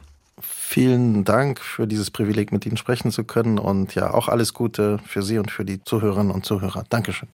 Vielen 0.41 1.25
Dank 1.25 1.61
für 1.61 1.87
dieses 1.87 2.11
Privileg, 2.11 2.53
mit 2.53 2.65
Ihnen 2.65 2.77
sprechen 2.77 3.11
zu 3.11 3.25
können 3.25 3.59
und 3.59 3.95
ja, 3.95 4.15
auch 4.15 4.29
alles 4.29 4.55
Gute 4.55 4.99
für 5.05 5.23
Sie 5.23 5.39
und 5.39 5.51
für 5.51 5.65
die 5.65 5.83
Zuhörerinnen 5.83 6.31
und 6.31 6.45
Zuhörer. 6.45 6.85
Dankeschön. 6.89 7.29